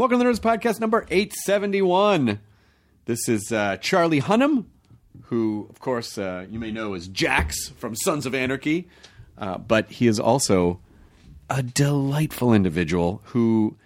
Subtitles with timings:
[0.00, 2.40] Welcome to the Nerdist Podcast number 871.
[3.04, 4.64] This is uh, Charlie Hunnam,
[5.24, 8.88] who, of course, uh, you may know as Jax from Sons of Anarchy,
[9.36, 10.80] uh, but he is also
[11.50, 13.76] a delightful individual who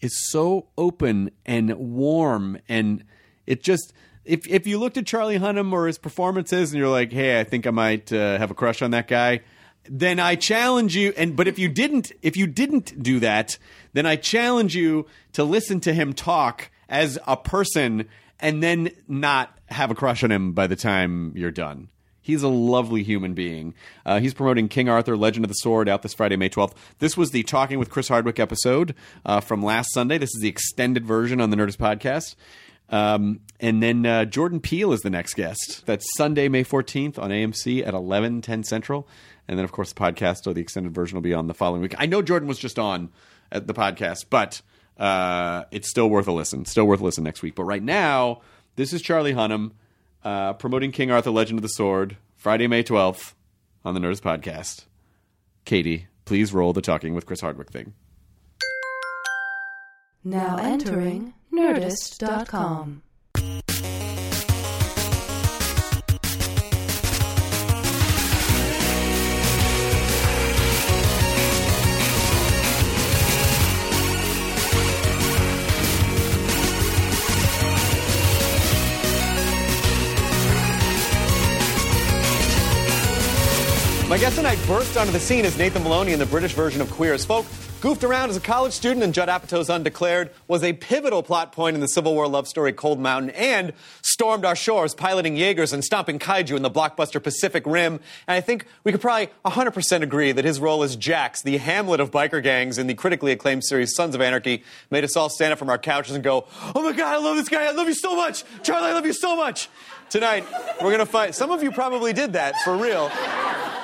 [0.00, 3.02] is so open and warm and
[3.44, 3.92] it just
[4.24, 7.42] if if you looked at Charlie Hunnam or his performances and you're like, "Hey, I
[7.42, 9.40] think I might uh, have a crush on that guy,"
[9.88, 11.12] then I challenge you.
[11.16, 13.58] And but if you didn't, if you didn't do that,
[13.92, 18.08] then I challenge you to listen to him talk as a person
[18.40, 21.88] and then not have a crush on him by the time you're done.
[22.20, 23.74] He's a lovely human being.
[24.06, 26.72] Uh, he's promoting King Arthur: Legend of the Sword out this Friday, May 12th.
[26.98, 28.94] This was the Talking with Chris Hardwick episode
[29.26, 30.16] uh, from last Sunday.
[30.16, 32.34] This is the extended version on the Nerdist podcast.
[32.88, 35.84] Um, and then uh, Jordan Peele is the next guest.
[35.86, 39.08] That's Sunday, May 14th on AMC at 11, 10 Central.
[39.46, 41.82] And then, of course, the podcast or the extended version will be on the following
[41.82, 41.94] week.
[41.98, 43.10] I know Jordan was just on
[43.52, 44.62] at the podcast, but
[44.98, 46.64] uh, it's still worth a listen.
[46.64, 47.54] Still worth a listen next week.
[47.54, 48.40] But right now,
[48.76, 49.72] this is Charlie Hunnam
[50.24, 53.34] uh, promoting King Arthur Legend of the Sword, Friday, May 12th
[53.84, 54.84] on the Nerdist podcast.
[55.64, 57.92] Katie, please roll the Talking with Chris Hardwick thing.
[60.24, 63.03] Now entering Nerdist.com.
[84.24, 87.12] guest tonight burst onto the scene as Nathan Maloney in the British version of Queer
[87.12, 87.44] as Folk.
[87.82, 91.74] Goofed around as a college student in Judd Apatow's Undeclared, was a pivotal plot point
[91.74, 95.84] in the Civil War love story Cold Mountain, and stormed our shores piloting Jaegers and
[95.84, 98.00] stomping kaiju in the blockbuster Pacific Rim.
[98.26, 102.00] And I think we could probably 100% agree that his role as Jax, the Hamlet
[102.00, 105.52] of biker gangs in the critically acclaimed series Sons of Anarchy, made us all stand
[105.52, 107.66] up from our couches and go, Oh my God, I love this guy.
[107.66, 108.42] I love you so much.
[108.62, 109.68] Charlie, I love you so much.
[110.14, 110.46] Tonight,
[110.80, 113.10] we're going to find, some of you probably did that for real.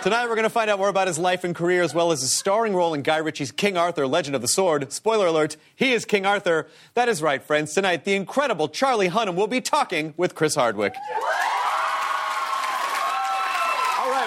[0.05, 2.21] Tonight, we're going to find out more about his life and career, as well as
[2.21, 4.93] his starring role in Guy Ritchie's King Arthur, Legend of the Sword.
[4.93, 6.69] Spoiler alert, he is King Arthur.
[6.95, 7.75] That is right, friends.
[7.75, 10.95] Tonight, the incredible Charlie Hunnam will be talking with Chris Hardwick.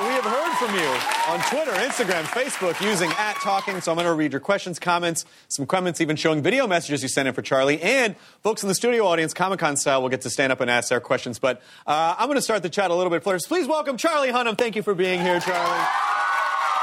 [0.03, 0.85] We have heard from you
[1.29, 3.79] on Twitter, Instagram, Facebook using at talking.
[3.79, 7.07] So I'm going to read your questions, comments, some comments even showing video messages you
[7.07, 7.81] sent in for Charlie.
[7.81, 10.69] And folks in the studio audience, Comic Con style, will get to stand up and
[10.69, 11.39] ask their questions.
[11.39, 13.47] But uh, I'm going to start the chat a little bit first.
[13.47, 14.57] Please welcome Charlie Hunnam.
[14.57, 15.85] Thank you for being here, Charlie.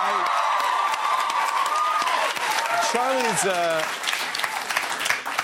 [0.03, 0.37] I-
[2.91, 3.45] Charlie's.
[3.45, 4.00] Uh,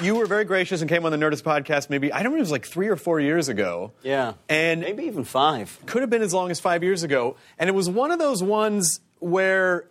[0.02, 1.90] you were very gracious and came on the Nerdist podcast.
[1.90, 2.38] Maybe I don't know.
[2.38, 3.92] It was like three or four years ago.
[4.02, 4.34] Yeah.
[4.48, 5.78] And Maybe even five.
[5.86, 7.36] could have been as long as five years ago.
[7.58, 9.86] And it was one of those ones where,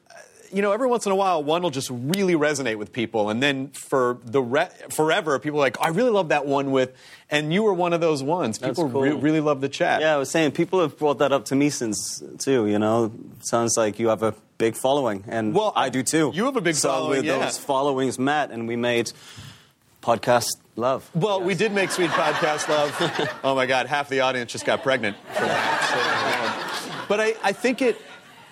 [0.53, 3.41] you know, every once in a while, one will just really resonate with people, and
[3.41, 6.93] then for the re- forever, people are like, I really love that one with,
[7.31, 8.59] and you were one of those ones.
[8.59, 9.01] That's People cool.
[9.01, 10.01] re- really love the chat.
[10.01, 12.67] Yeah, I was saying people have brought that up to me since too.
[12.67, 13.11] You know,
[13.41, 16.31] sounds like you have a big following, and Well, I do too.
[16.33, 17.39] you have a big so following, with yeah.
[17.39, 19.11] those followings met, and we made
[20.05, 21.09] podcast love.
[21.15, 23.39] Well, we did make Sweet Podcast Love.
[23.43, 26.83] oh my God, half the audience just got pregnant from that.
[26.83, 27.99] So, um, but I, I think it,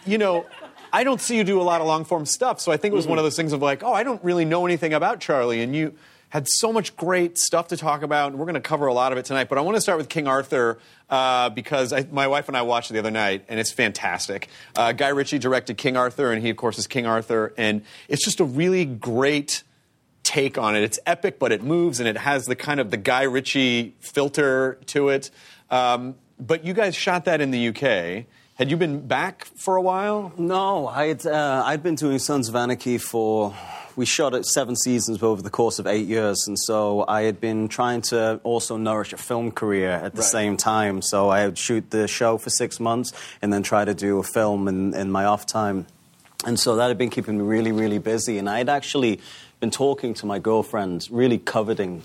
[0.03, 0.47] you know,
[0.91, 2.59] I don't see you do a lot of long form stuff.
[2.59, 4.45] So I think it was one of those things of like, oh, I don't really
[4.45, 5.61] know anything about Charlie.
[5.61, 5.93] And you
[6.29, 8.31] had so much great stuff to talk about.
[8.31, 9.47] And we're going to cover a lot of it tonight.
[9.47, 10.79] But I want to start with King Arthur
[11.11, 14.47] uh, because I, my wife and I watched it the other night, and it's fantastic.
[14.75, 17.53] Uh, Guy Ritchie directed King Arthur, and he, of course, is King Arthur.
[17.57, 19.61] And it's just a really great
[20.33, 20.83] take on it.
[20.83, 24.79] It's epic, but it moves and it has the kind of the Guy Ritchie filter
[24.87, 25.29] to it.
[25.69, 28.25] Um, but you guys shot that in the UK.
[28.55, 30.31] Had you been back for a while?
[30.37, 33.53] No, I'd uh, I'd been doing Sons of Anarchy for
[33.95, 37.39] we shot it seven seasons over the course of eight years, and so I had
[37.39, 40.31] been trying to also nourish a film career at the Right.
[40.31, 41.01] same time.
[41.03, 44.23] So I would shoot the show for six months and then try to do a
[44.23, 45.85] film in, in my off time.
[46.45, 48.37] And so that had been keeping me really, really busy.
[48.37, 49.19] And I had actually
[49.63, 52.03] been talking to my girlfriend, really coveting,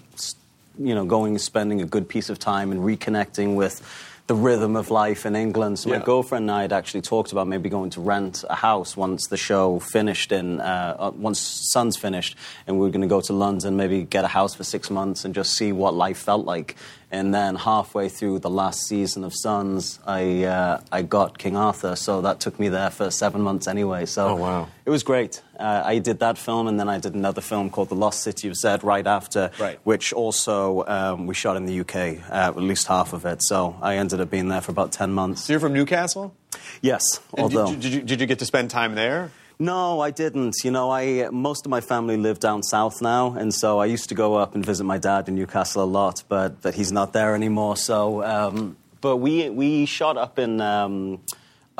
[0.79, 3.83] you know, going and spending a good piece of time and reconnecting with
[4.29, 5.77] the rhythm of life in England.
[5.77, 5.99] So Yeah.
[5.99, 9.27] my girlfriend and I had actually talked about maybe going to rent a house once
[9.27, 12.37] the show finished in, uh, uh, once Sons finished,
[12.69, 15.25] and we were going to go to London, maybe get a house for six months
[15.25, 16.77] and just see what life felt like.
[17.11, 21.97] And then halfway through the last season of Sons, I uh, I got King Arthur,
[21.97, 24.05] so that took me there for seven months anyway.
[24.05, 24.69] So Oh, wow.
[24.85, 25.41] it was great.
[25.59, 28.47] Uh, I did that film, and then I did another film called The Lost City
[28.49, 29.79] of Zed right after, Right.
[29.85, 31.97] which also um, we shot in the UK,
[32.31, 33.43] uh, at least half of it.
[33.43, 35.45] So I ended up being there for about ten months.
[35.45, 36.35] So you're from Newcastle?
[36.83, 39.31] Yes, And although did, you, did, you, did you get to spend time there?
[39.59, 40.57] No, I didn't.
[40.63, 44.09] You know, I most of my family live down south now, and so I used
[44.11, 47.13] to go up and visit my dad in Newcastle a lot, but but he's not
[47.13, 47.77] there anymore.
[47.77, 50.61] So, um, but we we shot up in.
[50.61, 51.21] Um,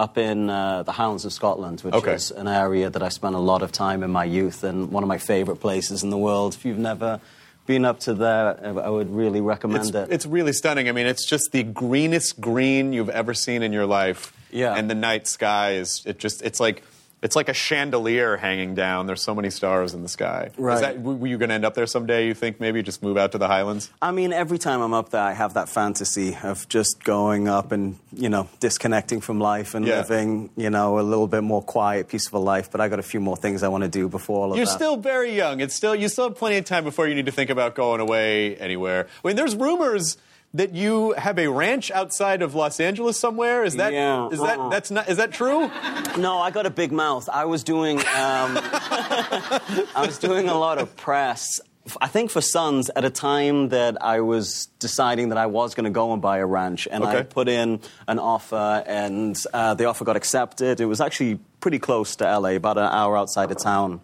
[0.01, 2.15] up in uh, the Highlands of Scotland, which Okay.
[2.15, 5.03] is an area that I spent a lot of time in my youth and one
[5.03, 6.55] of my favourite places in the world.
[6.55, 7.21] If you've never
[7.67, 10.09] been up to there, I would really recommend It's, it.
[10.13, 10.89] it's really stunning.
[10.89, 14.33] I mean, it's just the greenest green you've ever seen in your life.
[14.53, 14.73] Yeah.
[14.77, 16.85] And the night sky is it just it's like
[17.23, 19.07] it's like a chandelier hanging down.
[19.07, 20.51] There's so many stars in the sky.
[20.53, 20.81] Is Right.
[20.81, 22.27] that, were you going to end up there someday?
[22.27, 23.91] You think maybe just move out to the Highlands?
[24.01, 27.73] I mean, every time I'm up there, I have that fantasy of just going up
[27.73, 29.99] and, you know, disconnecting from life and Yeah.
[29.99, 32.71] living, you know, a little bit more quiet, peaceful life.
[32.71, 34.67] But I got a few more things I want to do before all of You're
[34.67, 34.73] that.
[34.73, 35.61] still very young.
[35.61, 38.01] It's still you still have plenty of time before you need to think about going
[38.01, 39.09] away anywhere.
[39.25, 40.17] I mean, there's rumors
[40.55, 43.65] that you have a ranch outside of Los Angeles somewhere.
[43.65, 44.69] Is that Yeah, is that uh-uh.
[44.71, 45.71] that's not is that true?
[46.17, 47.29] No, I got a big mouth.
[47.29, 51.61] I was doing, um, I was doing a lot of press.
[52.01, 55.85] I think for Sons at a time that I was deciding that I was going
[55.85, 59.87] to go and buy a ranch, and I put in an offer, and uh, the
[59.87, 60.81] offer got accepted.
[60.81, 64.01] It was actually pretty close to LA, about an hour outside of town.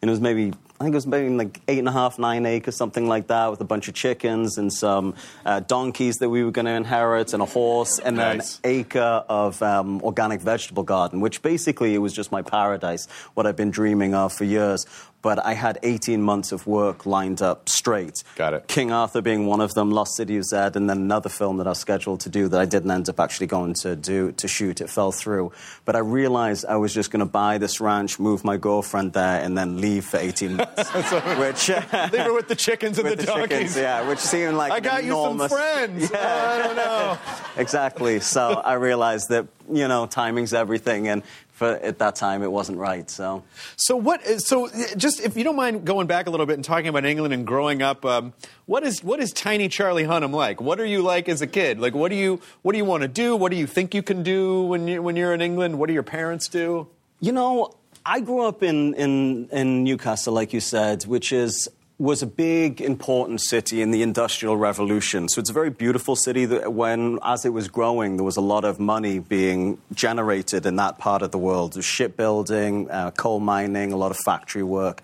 [0.00, 2.44] and it was maybe I think it was maybe like eight and a half, nine
[2.44, 5.14] acres, something like that, with a bunch of chickens and some
[5.46, 8.56] uh, donkeys that we were going to inherit, and a horse, and Nice.
[8.56, 13.46] an acre of um, organic vegetable garden, which basically it was just my paradise, what
[13.46, 14.84] I've been dreaming of for years.
[15.22, 18.22] But I had 18 months of work lined up straight.
[18.36, 18.68] Got it.
[18.68, 21.66] King Arthur being one of them, Lost City of Zed, and then another film that
[21.66, 24.46] I was scheduled to do that I didn't end up actually going to do to
[24.46, 24.80] shoot.
[24.80, 25.50] It fell through.
[25.84, 29.40] But I realized I was just going to buy this ranch, move my girlfriend there,
[29.42, 30.90] and then leave for 18 months.
[30.92, 31.82] which Leave
[32.22, 33.48] her with the chickens and the, the donkeys.
[33.48, 36.12] chickens, yeah, which seemed like I got you some enormous- friends.
[36.14, 37.18] I don't know.
[37.56, 38.20] exactly.
[38.20, 41.22] So I realized that you know timing's everything, and
[41.56, 43.10] for at that time it wasn't right.
[43.10, 43.42] So
[43.76, 44.22] So what?
[44.40, 47.34] So just if you don't mind going back a little bit and talking about England
[47.34, 48.32] and growing up, um,
[48.66, 50.60] what is what is tiny Charlie Hunnam like?
[50.60, 51.80] What are you like as a kid?
[51.80, 53.34] Like what do you what do you want to do?
[53.34, 55.78] What do you think you can do when you when you're in England?
[55.78, 56.88] What do your parents do?
[57.20, 57.74] you know,
[58.04, 62.80] I grew up in in, in Newcastle, like you said, which is was a big
[62.80, 67.44] important city in the industrial revolution so it's a very beautiful city that when as
[67.44, 71.30] it was growing there was a lot of money being generated in that part of
[71.30, 75.02] the world There's shipbuilding uh, coal mining a lot of factory work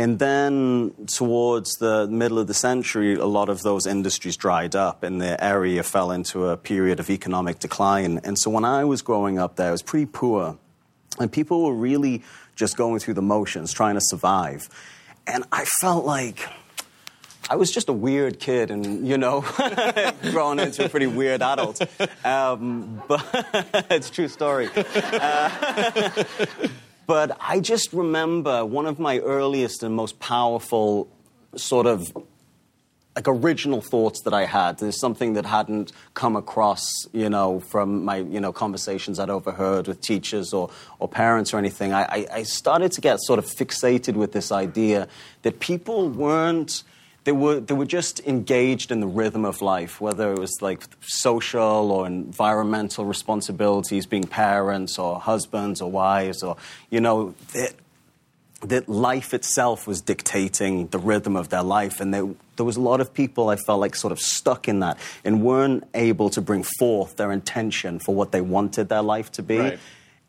[0.00, 5.02] and then towards the middle of the century, a lot of those industries dried up
[5.02, 8.18] and the area fell into a period of economic decline.
[8.24, 10.56] And so when I was growing up there, it was pretty poor.
[11.18, 12.22] And people were really
[12.56, 14.70] just going through the motions, trying to survive.
[15.32, 16.48] And I felt like
[17.48, 19.44] I was just a weird kid and, you know,
[20.30, 21.80] growing into a pretty weird adult.
[22.24, 23.24] Um, but
[23.90, 24.68] it's true story.
[24.74, 26.24] Uh,
[27.06, 31.08] but I just remember one of my earliest and most powerful
[31.54, 32.12] sort of
[33.16, 34.78] like original thoughts that I had.
[34.78, 39.88] There's something that hadn't come across, you know, from my, you know, conversations I'd overheard
[39.88, 41.92] with teachers or, or parents or anything.
[41.92, 45.08] I, I, I started to get sort of fixated with this idea
[45.42, 46.84] that people weren't,
[47.24, 50.84] they were, they were just engaged in the rhythm of life, whether it was like
[51.00, 56.56] social or environmental responsibilities, being parents or husbands or wives or,
[56.90, 57.34] you know,
[58.62, 62.00] that life itself was dictating the rhythm of their life.
[62.00, 64.80] And there, there was a lot of people I felt like sort of stuck in
[64.80, 69.32] that and weren't able to bring forth their intention for what they wanted their life
[69.32, 69.58] to be.
[69.58, 69.78] Right.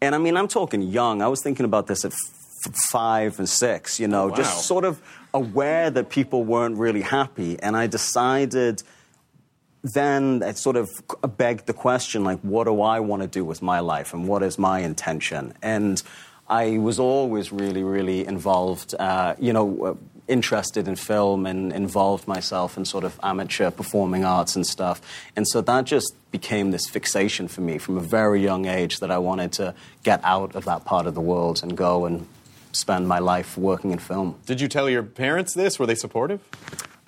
[0.01, 1.21] And I mean, I'm talking young.
[1.21, 4.35] I was thinking about this at f- five and six, you know, oh, Wow.
[4.35, 5.01] just sort of
[5.33, 7.59] aware that people weren't really happy.
[7.61, 8.81] And I decided
[9.83, 10.89] then it sort of
[11.37, 14.43] begged the question like what do i want to do with my life and what
[14.43, 16.03] is my intention and
[16.51, 22.77] I was always really, really involved, uh, you know, interested in film and involved myself
[22.77, 25.01] in sort of amateur performing arts and stuff.
[25.37, 29.11] And so that just became this fixation for me from a very young age that
[29.11, 32.27] I wanted to get out of that part of the world and go and
[32.73, 34.35] spend my life working in film.
[34.45, 35.79] Did you tell your parents this?
[35.79, 36.41] Were they supportive?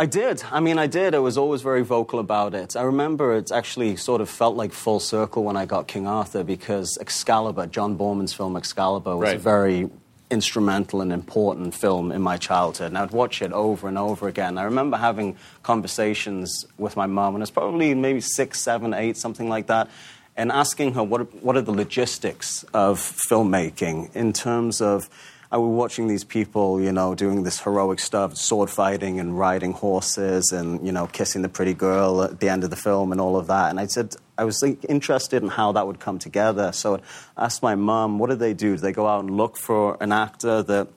[0.03, 0.43] I did.
[0.51, 1.15] I mean, I did.
[1.15, 2.75] I was always very vocal about it.
[2.75, 6.43] I remember it actually sort of felt like full circle when I got King Arthur
[6.43, 9.38] because Excalibur, John Boorman's film Excalibur, was Right.
[9.38, 9.89] a very
[10.29, 12.88] instrumental and important film in my childhood.
[12.88, 14.57] And I'd watch it over and over again.
[14.57, 19.48] I remember having conversations with my mom, and it's probably maybe six, seven, eight, something
[19.48, 19.89] like that,
[20.36, 25.07] and asking her what, what are the logistics of filmmaking in terms of
[25.53, 29.72] I was watching these people, you know, doing this heroic stuff, sword fighting and riding
[29.72, 33.22] horses and, you know, kissing the pretty girl at the end of the film and
[33.22, 33.69] all of that.
[33.69, 36.72] And I said, I was like, interested in how that would come together.
[36.72, 37.00] So
[37.38, 38.77] I asked my mum, what do they do?
[38.77, 40.88] Do they go out and look for an actor that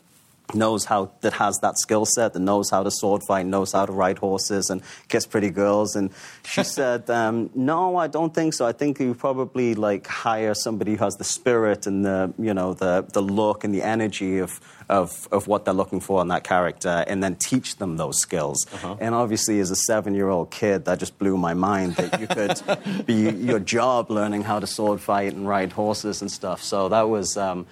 [0.55, 3.85] knows how that has that skill set that knows how to sword fight knows how
[3.85, 5.97] to ride horses and kiss pretty girls.
[5.97, 6.11] And
[6.45, 8.67] she said um, no i don't think so.
[8.67, 12.75] I think you probably like hire somebody who has the spirit and the you know
[12.75, 16.45] the, the look and the energy of, of, of what they're looking for in that
[16.45, 18.67] character and then teach them those skills.
[19.01, 22.27] And obviously as a seven year old kid that just blew my mind that you
[22.27, 26.63] could be your job learning how to sword fight and ride horses and stuff.
[26.63, 27.67] So that was um,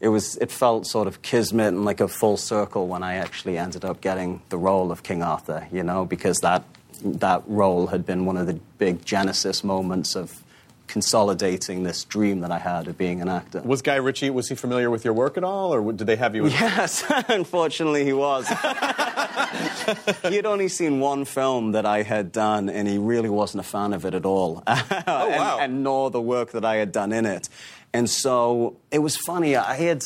[0.00, 3.58] it was it felt sort of kismet and like a full circle when I actually
[3.58, 6.64] ended up getting the role of King Arthur, you know, because that
[7.02, 10.42] that role had been one of the big genesis moments of
[10.88, 13.60] consolidating this dream that I had of being an actor.
[13.60, 16.34] Was Guy Ritchie, was he familiar with your work at all, or did they have
[16.34, 18.48] you in Yes, unfortunately he was.
[20.22, 23.68] he had only seen one film that I had done, and he really wasn't a
[23.68, 24.62] fan of it at all.
[24.66, 25.58] oh, wow.
[25.60, 27.48] and, and nor the work that I had done in it.
[27.92, 29.56] And so it was funny.
[29.56, 30.04] I had,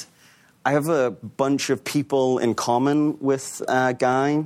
[0.64, 4.44] I have a bunch of people in common with uh, Guy.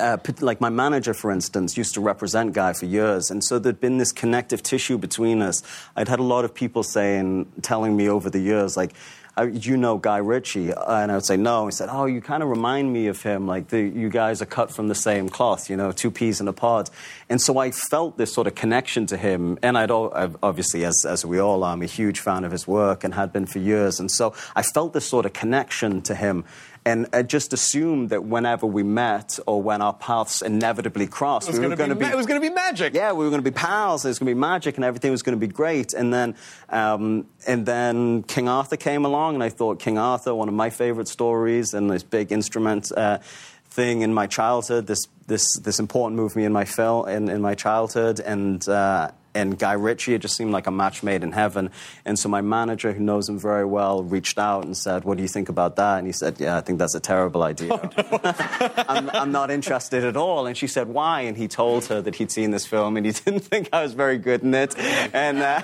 [0.00, 3.80] Uh, like my manager, for instance, used to represent Guy for years, and so there'd
[3.80, 5.62] been this connective tissue between us.
[5.94, 8.92] I'd had a lot of people saying, telling me over the years, like,
[9.38, 12.42] uh, "You know Guy Ritchie?" And I would say, "No." He said, "Oh, you kind
[12.42, 13.46] of remind me of him.
[13.46, 15.70] Like, the, you guys are cut from the same cloth.
[15.70, 16.90] You know, two peas in a pod."
[17.28, 20.84] And so I felt this sort of connection to him, and I'd al- I've- obviously,
[20.84, 23.46] as as we all are, I'm a huge fan of his work and had been
[23.46, 24.00] for years.
[24.00, 26.44] And so I felt this sort of connection to him.
[26.86, 31.58] And I just assumed that whenever we met or when our paths inevitably crossed, we
[31.58, 32.92] were going be to ma- it was gonna be magic.
[32.92, 34.04] Yeah, we were going to be pals.
[34.04, 35.94] It was going to be magic, and everything was going to be great.
[35.94, 36.36] And then,
[36.68, 40.68] um, and then King Arthur came along, and I thought King Arthur, one of my
[40.68, 43.18] favorite stories, and this big instrument uh,
[43.64, 44.86] thing in my childhood.
[44.86, 48.66] This this this important movie in my film in, in my childhood, and.
[48.68, 51.70] Uh, and Guy Ritchie, it just seemed like a match made in heaven.
[52.04, 55.22] And so my manager, who knows him very well, reached out and said, "What do
[55.22, 57.78] you think about that?" And he said, "Yeah, I think that's a terrible idea."
[58.88, 60.46] I'm, I'm not interested at all.
[60.46, 61.22] And she said, why?
[61.22, 63.94] And he told her that he'd seen this film and he didn't think I was
[63.94, 64.76] very good in it.
[64.78, 65.62] And, uh,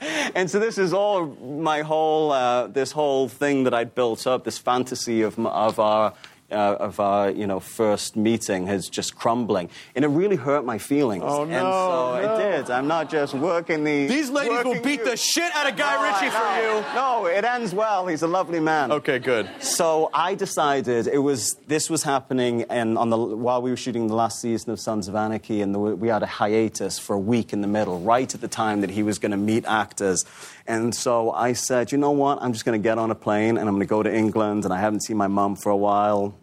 [0.34, 4.44] and so this is all my whole, uh, this whole thing that I'd built up,
[4.44, 6.14] this fantasy of, of our,
[6.50, 9.70] uh, of our, you know, first meeting is just crumbling.
[9.94, 11.24] And it really hurt my feelings.
[11.26, 12.34] Oh, And no, so no.
[12.34, 12.70] it did.
[12.70, 14.06] I'm not just working the...
[14.06, 16.94] These ladies will beat you- the shit out of Guy No, Ritchie for you.
[16.94, 18.06] No, it ends well.
[18.06, 18.92] He's a lovely man.
[18.92, 19.48] Okay, good.
[19.60, 24.06] So I decided it was this was happening, and on the while we were shooting
[24.08, 27.18] the last season of Sons of Anarchy, and the, we had a hiatus for a
[27.18, 30.24] week in the middle, right at the time that he was going to meet actors.
[30.66, 32.38] And so I said, you know what?
[32.42, 34.64] I'm just going to get on a plane and I'm going to go to England,
[34.64, 36.34] and I haven't seen my mum for a while.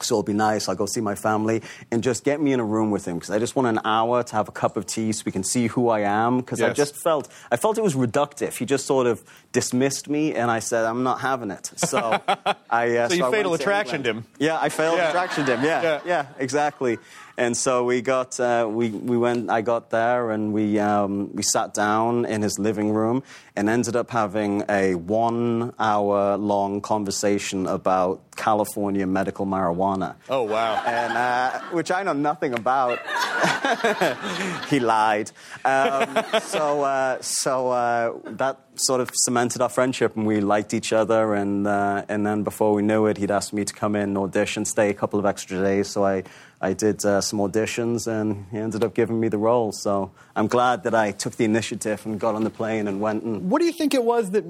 [0.00, 0.68] So it'll be nice.
[0.68, 1.62] I'll go see my family
[1.92, 4.24] and just get me in a room with him because I just want an hour
[4.24, 6.38] to have a cup of tea so we can see who I am.
[6.38, 8.56] Because I just felt I felt it was reductive.
[8.58, 11.70] He just sort of dismissed me, and I said I'm not having it.
[11.76, 11.98] So
[12.68, 14.24] I uh, So you I fatal attractioned him.
[14.40, 15.10] Yeah, I failed Yeah.
[15.10, 15.62] attractioned him.
[15.62, 16.00] Yeah, Yeah.
[16.04, 16.98] yeah, exactly.
[17.38, 19.50] And so we got uh, we we went.
[19.50, 23.22] I got there and we um, we sat down in his living room
[23.56, 30.82] and ended up having a one hour long conversation about California medical marijuana Oh, wow.
[30.86, 32.98] and uh, which I know nothing about.
[34.68, 35.30] he lied.
[35.64, 40.92] Um, so uh, so uh, that sort of cemented our friendship, and we liked each
[40.92, 41.34] other.
[41.34, 44.18] And uh, and then before we knew it, he'd asked me to come in and
[44.18, 45.88] audition, stay a couple of extra days.
[45.88, 46.24] So I.
[46.62, 49.72] I did uh, some auditions and he ended up giving me the role.
[49.72, 53.24] So I'm glad that I took the initiative and got on the plane and went
[53.24, 54.44] and What do you think it was that?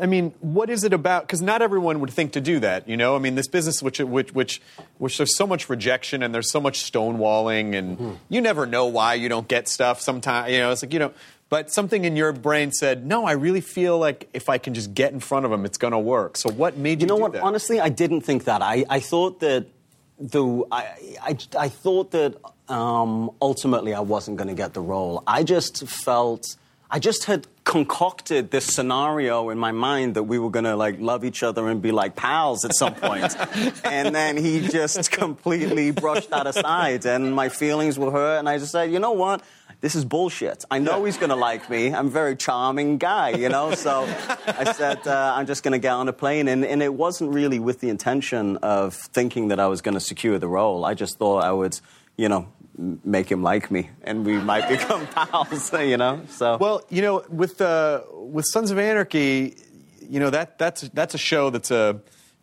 [0.00, 1.26] I mean, what is it about?
[1.26, 2.88] Because not everyone would think to do that.
[2.88, 4.62] You know, I mean, this business, which which which
[4.98, 9.14] which there's so much rejection and there's so much stonewalling, and you never know why
[9.14, 10.00] you don't get stuff.
[10.00, 11.12] Sometimes, you know, it's like you know.
[11.50, 14.94] but something in your brain said, "No, I really feel like if I can just
[14.94, 17.04] get in front of him, it's going to work." So what made you?
[17.04, 17.32] You know what?
[17.32, 17.42] that?
[17.42, 18.62] Honestly, I didn't think that.
[18.62, 19.66] I, I thought that
[20.20, 20.86] the I,
[21.22, 22.36] I, I thought that
[22.68, 25.22] um, ultimately I wasn't going to get the role.
[25.26, 26.44] I just felt
[26.90, 30.98] I just had concocted this scenario in my mind that we were going to like
[30.98, 33.36] love each other and be like pals at some point.
[33.84, 38.58] and then he just completely brushed that aside and my feelings were hurt and I
[38.58, 39.42] just said, "You know what?
[39.80, 40.64] This is bullshit.
[40.70, 41.94] I know he's going to like me.
[41.94, 43.74] I'm a very charming guy, you know?
[43.74, 44.02] So
[44.46, 46.48] I said, uh, I'm just going to get on a plane.
[46.48, 50.00] And, and it wasn't really with the intention of thinking that I was going to
[50.00, 50.84] secure the role.
[50.84, 51.80] I just thought I would,
[52.18, 56.22] you know, make him like me and we might become pals, you know?
[56.28, 56.56] So.
[56.58, 59.56] Well, you know, with uh, with Sons of Anarchy,
[60.00, 62.00] you know that that's that's a show that's a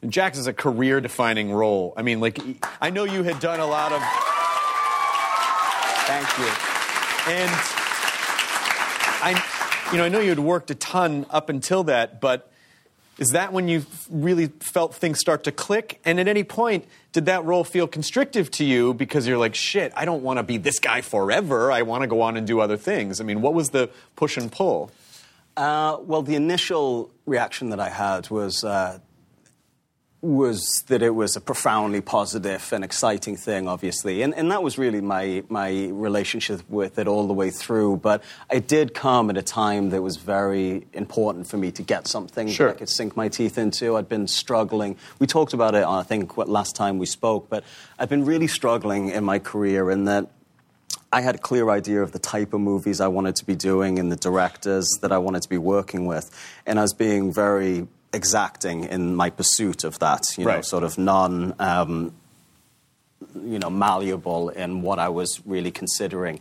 [0.08, 1.94] Jax is a career defining role.
[1.98, 2.40] I mean, like
[2.80, 4.02] I know you had done a lot of.
[6.06, 6.46] Thank you.
[7.34, 7.52] And
[9.20, 12.50] I, you know, I know you had worked a ton up until that, but
[13.18, 16.00] is that when you really felt things start to click?
[16.06, 19.92] And at any point, did that role feel constrictive to you because you're like, shit,
[19.96, 21.72] I don't want to be this guy forever.
[21.72, 23.20] I want to go on and do other things.
[23.20, 24.92] I mean, what was the push and pull?
[25.56, 29.00] Uh, well, the initial reaction that I had was uh,
[30.22, 34.78] was that it was a profoundly positive and exciting thing, obviously, and, and that was
[34.78, 37.98] really my my relationship with it all the way through.
[37.98, 42.08] But it did come at a time that was very important for me to get
[42.08, 42.68] something Sure.
[42.68, 43.96] that I could sink my teeth into.
[43.96, 44.98] I'd been struggling.
[45.20, 47.64] We talked about it, I think, what, last time we spoke, but
[48.00, 50.30] I've been really struggling in my career in that.
[51.10, 53.98] I had a clear idea of the type of movies I wanted to be doing
[53.98, 56.30] and the directors that I wanted to be working with.
[56.66, 60.66] And I was being very exacting in my pursuit of that, you know, Right.
[60.66, 62.14] sort of non, um,
[63.36, 66.40] you know, malleable in what I was really considering.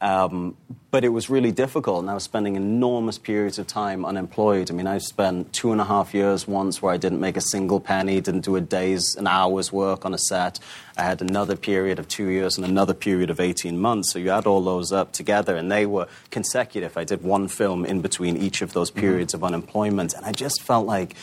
[0.00, 0.56] Um,
[0.90, 4.70] but it was really difficult, and I was spending enormous periods of time unemployed.
[4.70, 7.40] I mean, I spent two and a half years once where I didn't make a
[7.40, 10.60] single penny, didn't do a day's, an hour's work on a set.
[10.96, 14.12] I had another period of two years and another period of 18 months.
[14.12, 16.96] So you add all those up together, and they were consecutive.
[16.96, 20.62] I did one film in between each of those periods of unemployment, and I just
[20.62, 21.16] felt like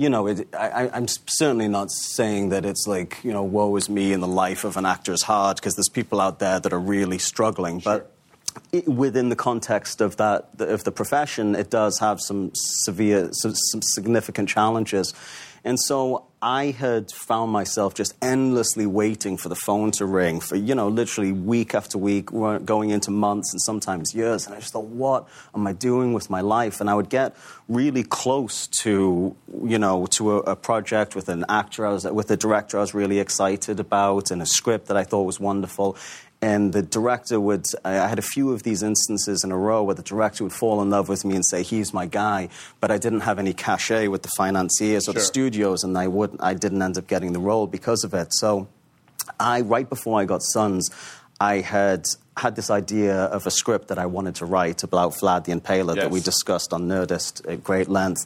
[0.00, 3.90] you know, it, I, I'm certainly not saying that it's like, you know, woe is
[3.90, 6.72] me in the life of an actor is hard, because there's people out there that
[6.72, 7.80] are really struggling.
[7.80, 8.10] But
[8.72, 13.54] i within the context of that, of the profession, it does have some severe, some,
[13.54, 15.12] some significant challenges.
[15.64, 20.56] And so I had found myself just endlessly waiting for the phone to ring for,
[20.56, 24.46] you know, literally week after week, going into months and sometimes years.
[24.46, 26.80] And I just thought, what am I doing with my life?
[26.80, 27.36] And I would get
[27.68, 32.30] really close to, you know, to a, a project with an actor, I was, with
[32.30, 35.98] a director I was really excited about and a script that I thought was wonderful.
[36.42, 39.94] And the director would, I had a few of these instances in a row where
[39.94, 42.48] the director would fall in love with me and say, he's my guy,
[42.80, 46.36] but I didn't have any cachet with the financiers or the studios, and I, would,
[46.40, 48.32] I didn't end up getting the role because of it.
[48.32, 48.68] So
[49.38, 50.88] I, right before I got Sons,
[51.38, 52.04] I had
[52.36, 55.94] had this idea of a script that I wanted to write about Vlad the Impaler
[55.96, 56.24] that we Yes.
[56.24, 58.24] discussed on Nerdist at great length.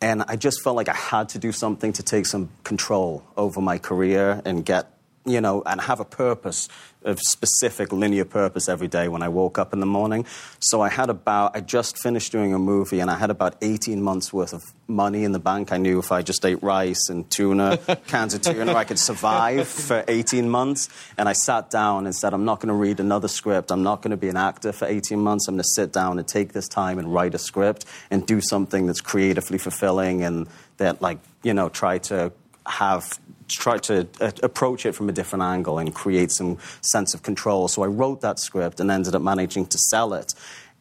[0.00, 3.60] And I just felt like I had to do something to take some control over
[3.60, 4.90] my career and get,
[5.24, 6.68] you know, and have a purpose,
[7.04, 10.26] a specific linear purpose every day when I woke up in the morning.
[10.58, 14.02] So I had about, I just finished doing a movie and I had about 18
[14.02, 15.72] months worth of money in the bank.
[15.72, 19.68] I knew if I just ate rice and tuna, cans of tuna, I could survive
[19.68, 20.88] for 18 months.
[21.18, 23.70] And I sat down and said, I'm not going to read another script.
[23.70, 25.46] I'm not going to be an actor for 18 months.
[25.48, 28.40] I'm going to sit down and take this time and write a script and do
[28.40, 30.46] something that's creatively fulfilling and
[30.78, 32.32] that, like, you know, try to
[32.66, 37.22] have try to uh, approach it from a different angle and create some sense of
[37.22, 37.68] control.
[37.68, 40.34] So I wrote that script and ended up managing to sell it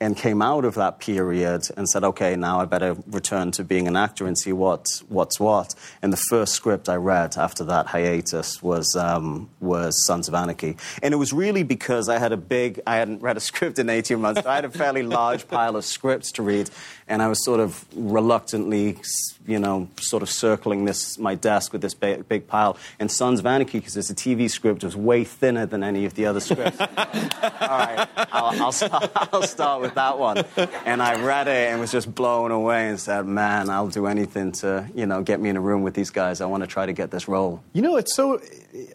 [0.03, 3.87] and came out of that period and said, okay, now I better return to being
[3.87, 5.75] an actor and see what, what's what.
[6.01, 10.75] And the first script I read after that hiatus was, um, was Sons of Anarchy.
[11.01, 13.89] And it was really because I had a big, I hadn't read a script in
[13.89, 16.69] 18 months, I had a fairly large pile of scripts to read.
[17.07, 18.97] And I was sort of reluctantly,
[19.45, 22.77] you know, sort of circling this, my desk with this big, big pile.
[22.99, 26.13] And Sons of Anarchy, because it's a TV script, was way thinner than any of
[26.13, 26.79] the other scripts.
[26.81, 30.43] All right, I'll, I'll, start, I'll start with that one.
[30.85, 34.51] And I read it and was just blown away and said, man, I'll do anything
[34.53, 36.41] to, you know, get me in a room with these guys.
[36.41, 37.63] I want to try to get this role.
[37.73, 38.41] You know, it's so.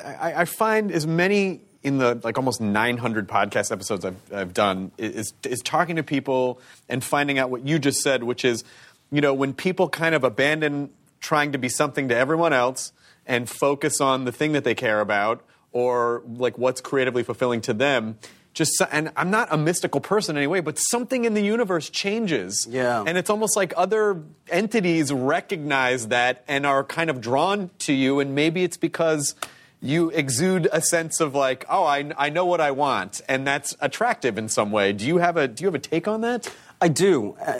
[0.04, 4.90] I, I find as many in the like almost 900 podcast episodes I've, I've done
[4.98, 8.64] is, is talking to people and finding out what you just said, which is,
[9.10, 10.90] you know, when people kind of abandon
[11.20, 12.92] trying to be something to everyone else
[13.26, 17.74] and focus on the thing that they care about or like what's creatively fulfilling to
[17.74, 18.18] them,
[18.54, 22.66] just and I'm not a mystical person anyway, but something in the universe changes.
[22.68, 23.04] Yeah.
[23.06, 28.20] And it's almost like other entities recognize that and are kind of drawn to you,
[28.20, 29.34] and maybe it's because
[29.80, 33.76] you exude a sense of like, oh, I, I know what I want, and that's
[33.80, 34.92] attractive in some way.
[34.92, 36.52] Do you have a Do you have a take on that?
[36.80, 37.34] I do.
[37.44, 37.58] Uh,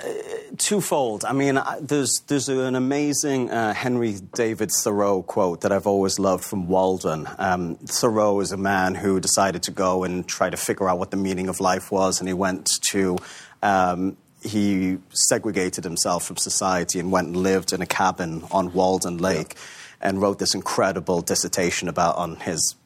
[0.58, 1.24] twofold.
[1.24, 6.20] I mean, I, there's, there's an amazing uh, Henry David Thoreau quote that I've always
[6.20, 7.28] loved from Walden.
[7.36, 11.10] Um, Thoreau is a man who decided to go and try to figure out what
[11.10, 13.18] the meaning of life was, and he went to.
[13.62, 19.18] Um, he segregated himself from society and went and lived in a cabin on Walden
[19.18, 19.56] Lake
[20.00, 22.76] and wrote this incredible dissertation about on his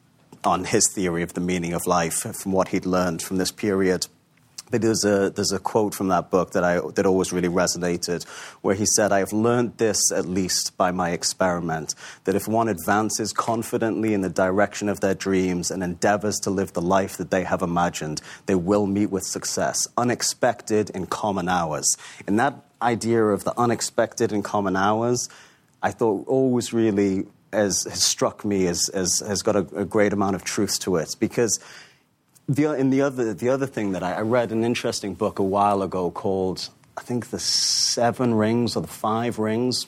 [0.43, 4.07] on his theory of the meaning of life from what he'd learned from this period.
[4.77, 8.27] There's a, there's a quote from that book that, I, that always really resonated,
[8.61, 12.67] where he said, I have learned this at least by my experiment, that if one
[12.67, 17.31] advances confidently in the direction of their dreams and endeavors to live the life that
[17.31, 21.97] they have imagined, they will meet with success, unexpected in common hours.
[22.27, 25.29] And that idea of the unexpected in common hours,
[25.81, 30.13] I thought always really has, has struck me as, as has got a, a great
[30.13, 31.59] amount of truth to it because
[32.47, 35.43] the, and the other, the other thing that I, I read an interesting book a
[35.43, 39.87] while ago called, I think, The Seven Rings or The Five Rings.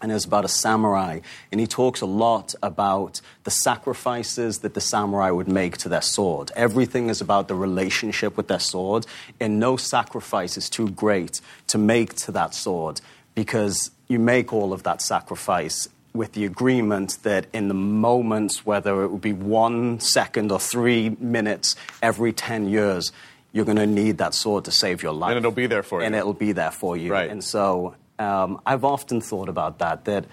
[0.00, 1.18] And it's about a samurai.
[1.50, 6.02] And he talks a lot about the sacrifices that the samurai would make to their
[6.02, 6.52] sword.
[6.54, 9.06] Everything is about the relationship with their sword.
[9.40, 13.00] And no sacrifice is too great to make to that sword
[13.34, 19.02] because you make all of that sacrifice with the agreement that in the moments, whether
[19.02, 23.12] it would be one second or three minutes every 10 years,
[23.52, 25.30] you're going to need that sword to save your life.
[25.30, 26.06] And it'll be there for you.
[26.06, 27.12] And it'll be there for you.
[27.12, 27.30] Right.
[27.30, 30.26] And so um, I've often thought about that, that,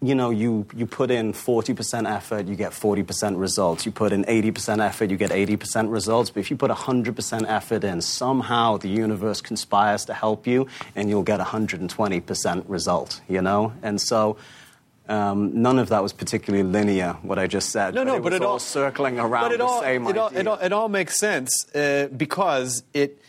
[0.00, 3.86] you know, you, you put in 40% effort, you get 40% results.
[3.86, 6.30] You put in 80% effort, you get 80% results.
[6.30, 11.08] But if you put 100% effort in, somehow the universe conspires to help you and
[11.08, 13.72] you'll get 120% result, you know?
[13.82, 14.36] And so
[15.08, 17.94] um, none of that was particularly linear, what I just said.
[17.94, 20.18] No, no, it but was it all circling around but it the all, same it
[20.18, 23.22] all, it all, it all makes sense uh, because it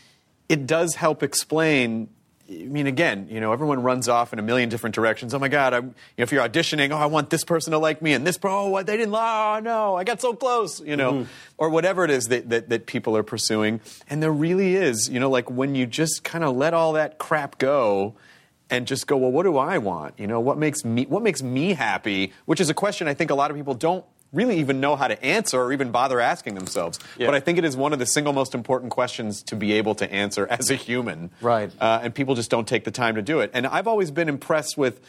[0.50, 2.10] it does help explain.
[2.50, 5.34] I mean, again, you know, everyone runs off in a million different directions.
[5.36, 5.74] Oh my God!
[5.74, 8.26] I'm, you know, if you're auditioning, oh, I want this person to like me, and
[8.26, 9.12] this, pro, oh, what they didn't.
[9.12, 10.82] Like, oh no, I got so close.
[10.82, 13.80] You know, or whatever it is that, that that people are pursuing.
[14.10, 17.20] And there really is, you know, like when you just kind of let all that
[17.20, 18.16] crap go
[18.70, 20.20] and just go, well, what do I want?
[20.20, 22.34] You know, what makes me what makes me happy?
[22.46, 25.08] Which is a question I think a lot of people don't really even know how
[25.08, 27.00] to answer or even bother asking themselves.
[27.18, 27.26] Yeah.
[27.26, 29.96] But I think it is one of the single most important questions to be able
[29.96, 31.32] to answer as a human.
[31.42, 31.72] Right.
[31.80, 33.52] Uh, and people just don't take the time to do it.
[33.54, 35.02] And I've always been impressed with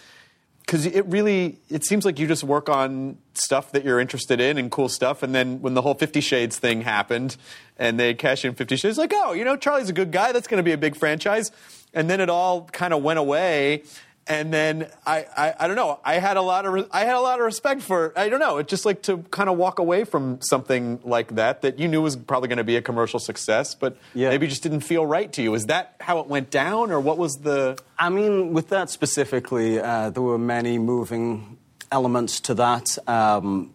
[0.70, 4.57] because it really it seems like you just work on stuff that you're interested in
[4.57, 7.37] and cool stuff and then when the whole 50 shades thing happened
[7.77, 10.46] and they cash in 50 shades like oh you know charlie's a good guy that's
[10.46, 11.51] going to be a big franchise
[11.94, 13.83] and then it all kind of went away
[14.26, 17.20] and then I, I, I don't know I had a lot of I had a
[17.20, 20.05] lot of respect for I don't know it's just like to kind of walk away
[20.05, 23.74] from something like that that you knew was probably going to be a commercial success
[23.74, 24.29] but Yeah.
[24.29, 27.18] maybe just didn't feel right to you is that how it went down or what
[27.18, 31.59] was the I mean, with that specifically, uh, there were many moving
[31.92, 32.96] elements to that.
[33.07, 33.74] Um,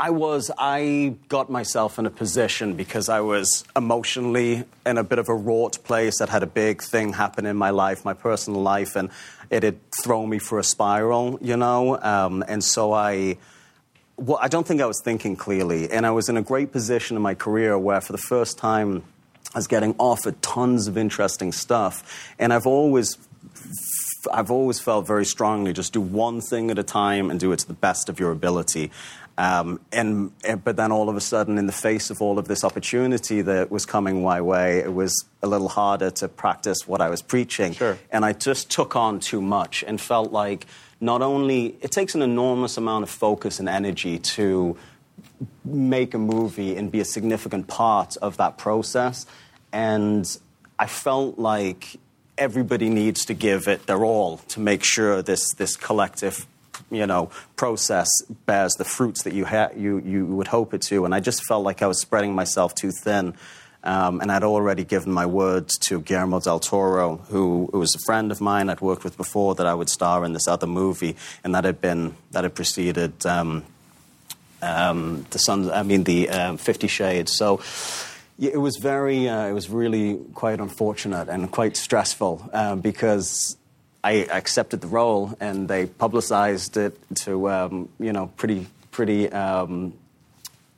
[0.00, 5.18] I was, I got myself in a position because I was emotionally in a bit
[5.18, 8.62] of a wrought place that had a big thing happen in my life, my personal
[8.62, 9.10] life, and
[9.50, 11.98] it had thrown me for a spiral, you know?
[12.00, 13.38] Um, and so I,
[14.16, 15.90] well, I don't think I was thinking clearly.
[15.90, 19.02] And I was in a great position in my career where, for the first time,
[19.52, 22.32] I was getting offered tons of interesting stuff.
[22.38, 23.18] And I've always
[24.32, 27.60] I've always felt very strongly just do one thing at a time and do it
[27.60, 28.90] to the best of your ability.
[29.38, 30.32] Um, and,
[30.64, 33.70] but then all of a sudden, in the face of all of this opportunity that
[33.70, 37.72] was coming my way, it was a little harder to practice what I was preaching.
[37.72, 37.96] Sure.
[38.10, 40.66] And I just took on too much and felt like
[41.00, 44.76] not only it takes an enormous amount of focus and energy to
[45.64, 49.24] make a movie and be a significant part of that process.
[49.72, 50.26] And
[50.80, 51.96] I felt like
[52.36, 56.44] everybody needs to give it their all to make sure this, this collective
[56.90, 58.08] you know, process
[58.46, 61.04] bears the fruits that you, ha- you, you would hope it to.
[61.04, 63.34] And I just felt like I was spreading myself too thin.
[63.84, 67.98] Um, and I'd already given my word to Guillermo del Toro, who, who was a
[68.06, 71.14] friend of mine I'd worked with before, that I would star in this other movie,
[71.44, 73.62] and that had been that had preceded um,
[74.62, 75.68] um, the Sons.
[75.68, 77.36] I mean, the um, Fifty Shades.
[77.36, 77.60] So
[78.40, 83.56] it was very, uh, it was really quite unfortunate and quite stressful um, because
[84.08, 89.30] I accepted the role and they publicized it to, um, you know, pretty, pretty.
[89.30, 89.92] Um,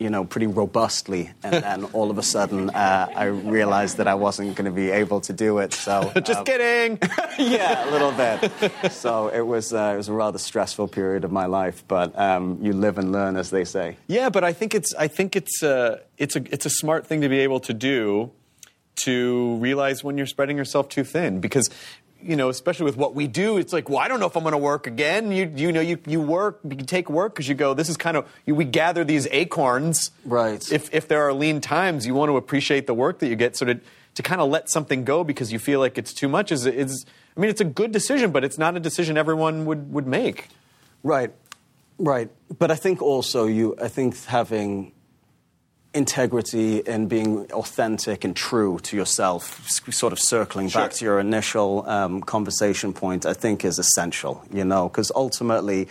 [0.00, 4.14] you know, pretty robustly, and then all of a sudden, uh, I realized that I
[4.14, 5.74] wasn't going to be able to do it.
[5.74, 6.98] So Just um, kidding.
[7.38, 8.92] yeah, a little bit.
[8.92, 12.60] So it was uh, it was a rather stressful period of my life, but um,
[12.62, 13.98] you live and learn, as they say.
[14.06, 17.20] Yeah, but I think it's I think it's uh, it's a it's a smart thing
[17.20, 18.30] to be able to do
[19.04, 21.68] to realize when you're spreading yourself too thin because
[22.22, 24.42] you know especially with what we do it's like well I don't know if I'm
[24.42, 27.54] going to work again you you know you you work you take work because you
[27.54, 30.60] go this is kind of you, we gather these acorns Right.
[30.72, 33.56] if if there are lean times you want to appreciate the work that you get
[33.56, 33.80] so to
[34.14, 37.06] to kind of let something go because you feel like it's too much is is
[37.36, 40.48] I mean it's a good decision but it's not a decision everyone would would make
[41.02, 41.32] Right,
[41.98, 42.28] right.
[42.58, 44.92] But I think also you, I think having
[45.92, 51.88] integrity and being authentic and true to yourself, sort of circling back to your initial
[51.88, 55.88] um, conversation point, I think is essential, you know, because ultimately,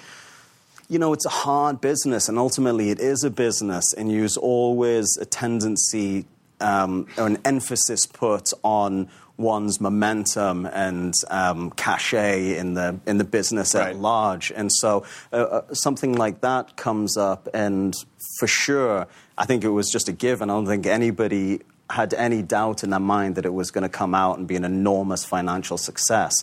[0.88, 5.18] you know, it's a hard business, and ultimately it is a business, and there's always
[5.18, 6.26] a tendency
[6.62, 13.24] um, or an emphasis put on one's momentum and um, cachet in the in the
[13.24, 13.90] business Right.
[13.90, 17.94] at large, and so uh, uh, something like that comes up, and
[18.40, 19.08] for sure,
[19.40, 20.50] I think it was just a given.
[20.50, 23.90] I don't think anybody had any doubt in their mind that it was going to
[23.90, 26.34] come out and be an enormous financial success,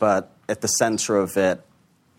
[0.00, 1.60] but at the center of it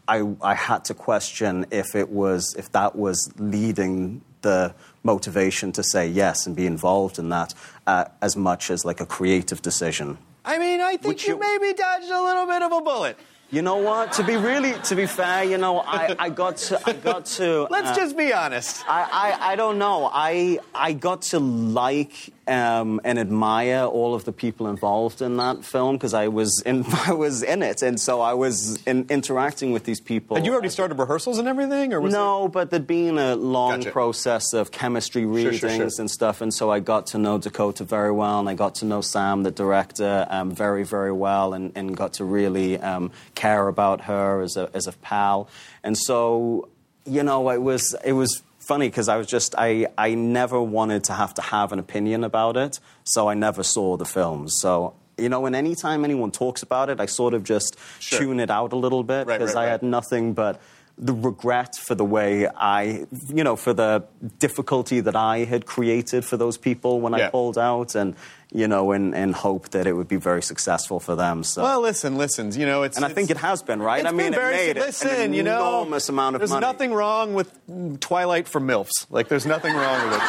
[0.08, 4.74] I, I had to question if it was if that was leading the
[5.04, 7.54] motivation to say yes and be involved in that
[7.88, 10.18] uh, as much as like a creative decision.
[10.46, 13.18] I mean I think you you- maybe dodged a little bit of a bullet
[13.50, 14.12] You know what?
[14.14, 17.68] To be really, to be fair, you know, I, I got to, I got to.
[17.70, 19.08] let's uh, just be honest I,
[19.40, 20.10] I, I don't know.
[20.12, 25.66] I, I got to like um, and admire all of the people involved in that
[25.66, 29.72] film because I was in I was in it, and so I was in, interacting
[29.72, 30.36] with these people.
[30.36, 33.80] Had you already started rehearsals and everything, or was no, but there'd been a long
[33.80, 33.92] Gotcha.
[33.92, 35.90] process of chemistry Sure, readings sure, sure.
[36.00, 38.86] and stuff, and so I got to know Dakota very well, and I got to
[38.86, 43.68] know Sam, the director, um, very, very well, and, and got to really um, care
[43.68, 45.50] about her as a as a pal,
[45.84, 46.70] and so
[47.08, 51.04] you know, it was it was funny because I was just I I never wanted
[51.06, 54.56] to have to have an opinion about it, so I never saw the films.
[54.62, 58.20] So you know, and anytime anyone talks about it, I sort of just Sure.
[58.20, 59.72] tune it out a little bit Right, because right, I right.
[59.72, 60.62] had nothing but
[61.00, 64.04] the regret for the way I, you know, for the
[64.40, 67.28] difficulty that I had created for those people when Yeah.
[67.28, 68.16] I pulled out, and
[68.52, 71.44] you know, and, in hope that it would be very successful for them.
[71.44, 71.64] So.
[71.64, 72.52] Well, listen, listen.
[72.54, 74.06] You know, it's and I think it has been, right?
[74.06, 76.52] I mean, been very, it made it listen, an you know, enormous amount of there's
[76.52, 76.66] money.
[76.66, 79.06] nothing wrong with Twilight for milfs.
[79.10, 80.22] Like, there's nothing wrong with it.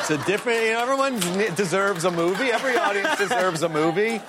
[0.00, 0.62] It's a different.
[0.62, 2.50] You know, everyone deserves a movie.
[2.50, 4.20] Every audience deserves a movie.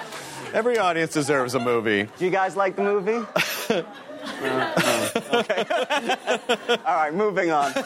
[0.54, 2.10] Every audience deserves a movie.
[2.18, 3.26] Do you guys like the movie?
[4.24, 6.78] Uh, uh, okay.
[6.86, 7.72] All right, moving on.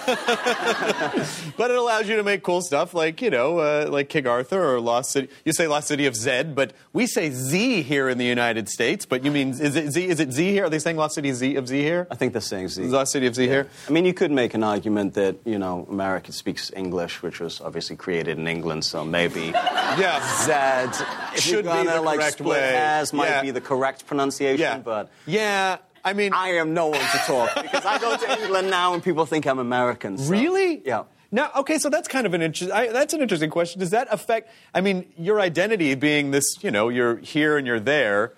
[1.56, 4.74] But it allows you to make cool stuff like, you know, uh, like King Arthur
[4.74, 5.30] or Lost City.
[5.46, 9.06] You say Lost City of Zed, but we say Z here in the United States.
[9.06, 10.66] But you mean, is it Z, is it Z here?
[10.66, 12.08] Are they saying Lost City Z, of Z here?
[12.10, 12.84] I think they're saying Z.
[12.86, 13.68] Lost City of Z here?
[13.88, 17.62] I mean, you could make an argument that you know America speaks English, which was
[17.62, 20.20] obviously created in England, so maybe Yeah.
[20.46, 21.04] Z
[21.36, 22.60] if Should be you're gonna the like correct split way.
[22.60, 23.42] hairs might Yeah.
[23.44, 24.78] be the correct pronunciation, Yeah.
[24.80, 25.78] but Yeah.
[26.04, 29.02] I mean, I am no one to talk because I go to England now and
[29.04, 30.18] people think I'm American.
[30.18, 30.82] so- Really?
[30.86, 31.04] Yeah.
[31.32, 32.70] Now, okay, so that's kind of an interesting.
[32.94, 33.80] That's an interesting question.
[33.80, 34.52] Does that affect?
[34.74, 38.34] I mean, your identity being this, you know, you're here and you're there.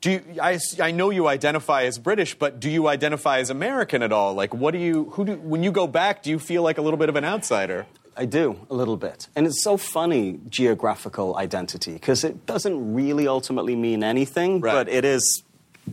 [0.00, 4.02] Do you, I, I know you identify as British, but do you identify as American
[4.02, 4.32] at all?
[4.32, 5.10] Like, what do you?
[5.10, 5.36] Who do?
[5.36, 7.84] When you go back, do you feel like a little bit of an outsider?
[8.16, 9.28] I do, a little bit.
[9.36, 14.72] And it's so funny, geographical identity, because it doesn't really ultimately mean anything, Right.
[14.72, 15.42] but it is.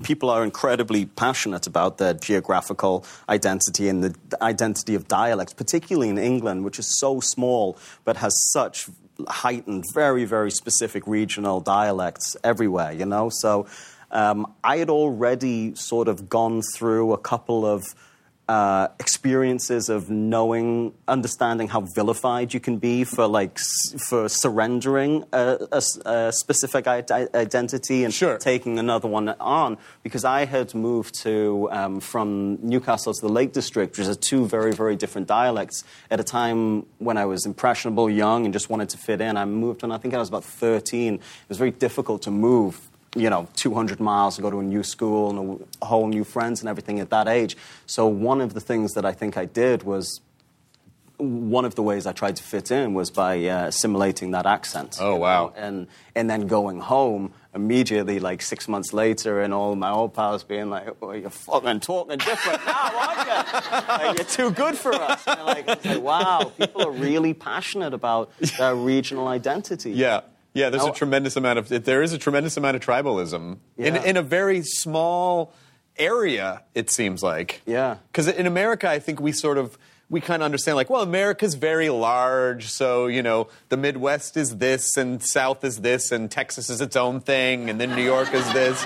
[0.04, 6.18] People are incredibly passionate about their geographical identity and the identity of dialects, particularly in
[6.18, 8.88] England, which is so small but has such
[9.28, 13.30] heightened, very, very specific regional dialects everywhere, you know?
[13.30, 13.68] So
[14.12, 17.84] um, I had already sort of gone through a couple of
[18.50, 25.24] uh, experiences of knowing, understanding how vilified you can be for like s- for surrendering
[25.32, 25.82] a
[26.32, 28.38] specific i- identity and Sure.
[28.38, 29.78] taking another one on.
[30.04, 34.46] Because I had moved to um, from Newcastle to the Lake District, which are two
[34.48, 35.84] very very different dialects.
[36.10, 39.46] At a time when I was impressionable, young, and just wanted to fit in, I
[39.46, 41.16] moved when I think I was about thirteen.
[41.16, 44.84] It was very difficult to move you know, 200 miles to go to a new
[44.84, 47.58] school and a whole new friends and everything at that age.
[47.86, 50.22] So one of the things that I think I did was
[51.18, 54.98] one of the ways I tried to fit in was by uh, assimilating that accent.
[55.00, 55.48] Oh, wow.
[55.48, 60.14] know, And and then going home immediately, like six months later, and all my old
[60.14, 63.78] pals being like, "Oh, you're fucking talking different now, aren't you?
[63.88, 68.32] Like, you're too good for us." And like, like, wow, people are really passionate about
[68.58, 69.92] their regional identity.
[69.92, 70.22] Yeah.
[70.54, 74.18] Yeah, there's a tremendous amount of there is a tremendous amount of tribalism in in
[74.18, 75.54] a very small
[75.98, 76.64] area.
[76.74, 77.98] It seems like Yeah.
[78.12, 79.78] because in America, I think we sort of
[80.10, 84.58] we kind of understand like, well, America's very large, so you know the Midwest is
[84.58, 88.34] this and South is this and Texas is its own thing, and then New York
[88.34, 88.86] is this.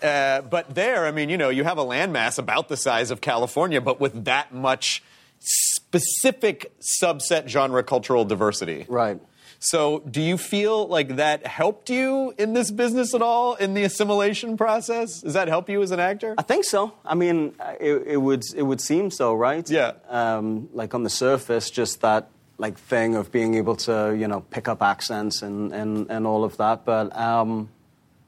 [0.00, 3.20] Uh, but there, I mean, you know, you have a landmass about the size of
[3.20, 5.02] California, but with that much
[5.40, 8.86] specific subset genre cultural diversity.
[8.88, 9.18] Right.
[9.64, 13.84] So, do you feel like that helped you in this business at all in the
[13.84, 15.22] assimilation process?
[15.22, 16.34] Does that help you as an actor?
[16.36, 16.92] I think so.
[17.02, 19.68] I mean, uh, it, it would it would seem so, right?
[19.70, 19.92] Yeah.
[20.10, 24.40] Um, like on the surface, just that like thing of being able to you know
[24.50, 26.84] pick up accents and and, and all of that.
[26.84, 27.70] But um,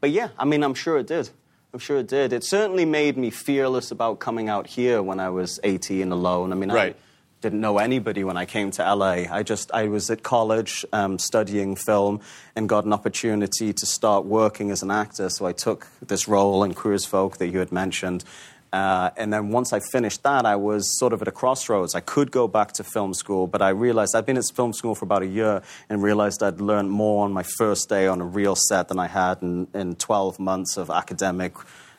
[0.01, 1.29] but yeah, I mean, I'm sure it did.
[1.75, 2.33] I'm sure it did.
[2.33, 6.51] It certainly made me fearless about coming out here when I was 18 alone.
[6.53, 6.96] I mean, Right.
[6.96, 7.06] I
[7.42, 9.25] didn't know anybody when I came to LA.
[9.31, 12.20] I just I was at college um, studying film
[12.55, 15.29] and got an opportunity to start working as an actor.
[15.29, 18.25] So I took this role in Queer as Folk that you had mentioned.
[18.72, 21.94] Uh, and then once I finished that, I was sort of at a crossroads.
[21.94, 24.94] I could go back to film school, but I realized I'd been at film school
[24.94, 28.25] for about a year and realized I'd learned more on my first day on a
[28.25, 31.55] real set than I had in, in 12 months of academic,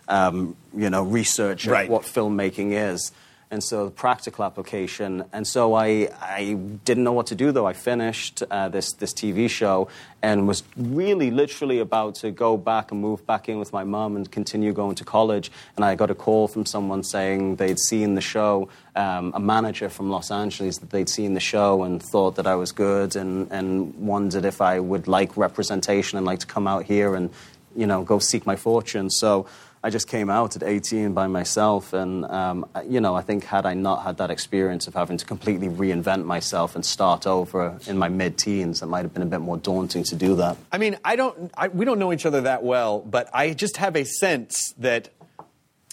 [0.08, 1.90] um, you know, research of Right.
[1.90, 3.12] what filmmaking is.
[3.50, 5.24] And so practical application.
[5.32, 7.66] And so I, I didn't know what to do, though.
[7.66, 9.88] I finished uh, this, this TV show
[10.22, 14.18] and was really literally about to go back and move back in with my mum
[14.18, 15.50] and continue going to college.
[15.78, 19.88] And I got a call from someone saying they'd seen the show, um, a manager
[19.88, 23.50] from Los Angeles, that they'd seen the show and thought that I was good and,
[23.50, 27.30] and wondered if I would like representation and like to come out here and,
[27.78, 29.10] you know, go seek my fortune.
[29.10, 29.46] So
[29.88, 33.66] I just came out at 18 by myself, and um, you know, I think had
[33.66, 37.98] I not had that experience of having to completely reinvent myself and start over in
[37.98, 40.58] my mid-teens, it might have been a bit more daunting to do that.
[40.74, 41.50] I mean, I don't.
[41.56, 45.08] I, we don't know each other that well, but I just have a sense that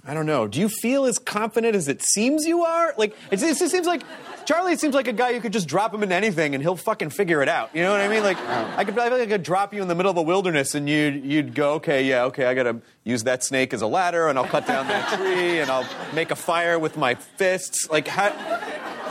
[0.06, 0.48] I don't know.
[0.48, 2.94] Do you feel as confident as it seems you are?
[2.98, 4.02] Like it, it just seems like
[4.44, 7.10] Charlie seems like a guy you could just drop him in anything and he'll fucking
[7.10, 7.70] figure it out.
[7.74, 8.22] You know what I mean?
[8.22, 10.22] Like I could, I feel like I could drop you in the middle of the
[10.22, 13.86] wilderness and you'd you'd go, okay, yeah, okay, I gotta use that snake as a
[13.86, 17.88] ladder and I'll cut down that tree and I'll make a fire with my fists.
[17.90, 18.30] Like how?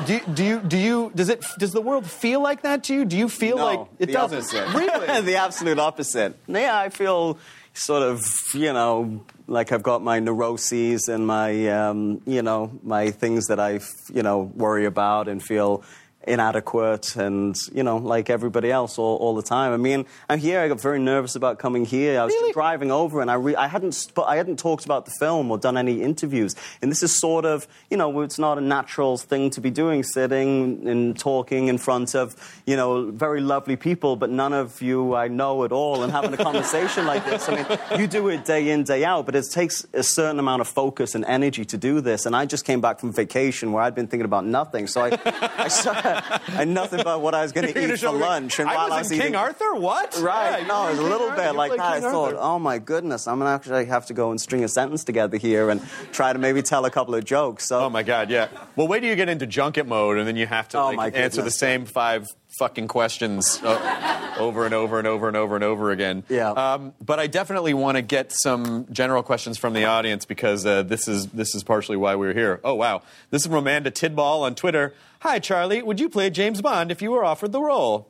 [0.08, 3.06] Do, do you do you does it does the world feel like that to you?
[3.06, 4.38] Do you feel No, like it the doesn't?
[4.40, 4.68] opposite.
[4.78, 5.22] Really?
[5.32, 6.38] the absolute opposite.
[6.48, 7.38] Yeah, I feel
[7.76, 13.10] sort of, you know, like I've got my neuroses and my, um, you know, my
[13.12, 13.80] things that I,
[14.14, 15.84] you know, worry about and feel
[16.28, 19.72] inadequate and, you know, like everybody else all, all the time.
[19.74, 22.20] I mean, I'm here, I got very nervous about coming here.
[22.20, 25.12] I was driving over and I, re- I, hadn't sp- I hadn't talked about the
[25.20, 26.56] film or done any interviews.
[26.82, 30.04] And this is sort of, you know, it's not a natural thing to be doing,
[30.04, 35.16] sitting and talking in front of, you know, very lovely people, but none of you
[35.16, 37.48] I know at all and having a conversation like this.
[37.50, 40.62] I mean, you do it day in, day out, but it takes a certain amount
[40.62, 42.26] of focus and energy to do this.
[42.26, 44.88] And I just came back from vacation where I'd been thinking about nothing.
[44.88, 45.20] So I,
[45.58, 45.94] I, saw,
[46.46, 48.60] Had nothing but what I was going to eat for lunch.
[48.60, 49.76] And I while was I was in King eating, Arthur.
[49.76, 50.20] What?
[50.20, 50.62] Right.
[50.62, 51.58] Yeah, no, it was a little King bit Arthur.
[51.58, 51.80] like that.
[51.82, 52.38] I thought, Arthur.
[52.40, 55.70] oh my goodness, I'm gonna actually have to go and string a sentence together here
[55.70, 57.68] and try to maybe tell a couple of jokes.
[57.68, 58.48] So Oh my god, yeah.
[58.76, 61.16] Well, wait till you get into junket mode, and then you have to Oh, like,
[61.16, 65.64] answer the same five fucking questions uh, over and over and over and over and
[65.64, 66.24] over again.
[66.30, 66.52] Yeah.
[66.52, 70.84] Um, but I definitely want to get some general questions from the audience because uh,
[70.84, 72.60] this is this is partially why we're here.
[72.64, 74.94] Oh wow, this is from Amanda Tidball on Twitter.
[75.22, 78.10] Hi Charlie, would you play James Bond if you were offered the role?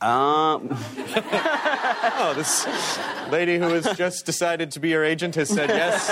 [0.00, 0.68] Um,
[2.20, 2.66] Oh, this
[3.30, 6.08] lady who has just decided to be your agent has said yes.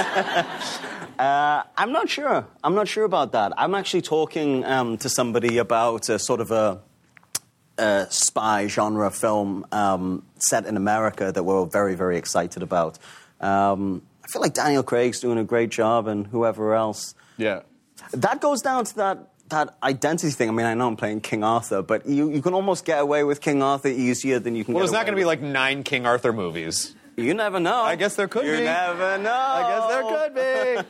[1.18, 2.46] I'm not sure.
[2.62, 3.52] I'm not sure about that.
[3.56, 6.80] I'm actually talking um, to somebody about a sort of a,
[7.78, 12.98] a spy genre film um, set in America that we're all very, very excited about.
[13.40, 17.14] Um, I feel like Daniel Craig's doing a great job, and whoever else.
[17.36, 17.60] Yeah.
[18.12, 20.48] That goes down to that that identity thing.
[20.48, 23.22] I mean, I know I'm playing King Arthur, but you, you can almost get away
[23.22, 24.74] with King Arthur easier than you can.
[24.74, 26.96] Well, there's not going to be like nine King Arthur movies.
[27.16, 27.80] You never know.
[27.80, 28.58] I guess there could you be.
[28.58, 29.32] You never know.
[29.32, 30.84] I guess there could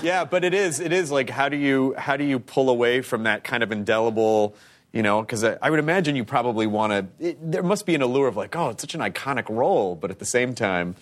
[0.00, 0.06] be.
[0.06, 0.78] yeah, but it is.
[0.78, 3.72] It is like how do you how do you pull away from that kind of
[3.72, 4.54] indelible,
[4.92, 5.20] you know?
[5.20, 7.36] Because I, I would imagine you probably want to.
[7.42, 10.18] There must be an allure of like, oh, it's such an iconic role, but at
[10.18, 10.96] the same time,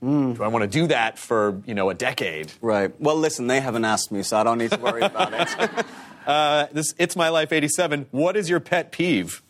[0.00, 2.52] do I want to do that for you know a decade?
[2.62, 2.98] Right.
[3.00, 5.86] Well, listen, they haven't asked me, so I don't need to worry about it.
[6.26, 8.06] Uh, this it's my life '87.
[8.10, 9.42] What is your pet peeve?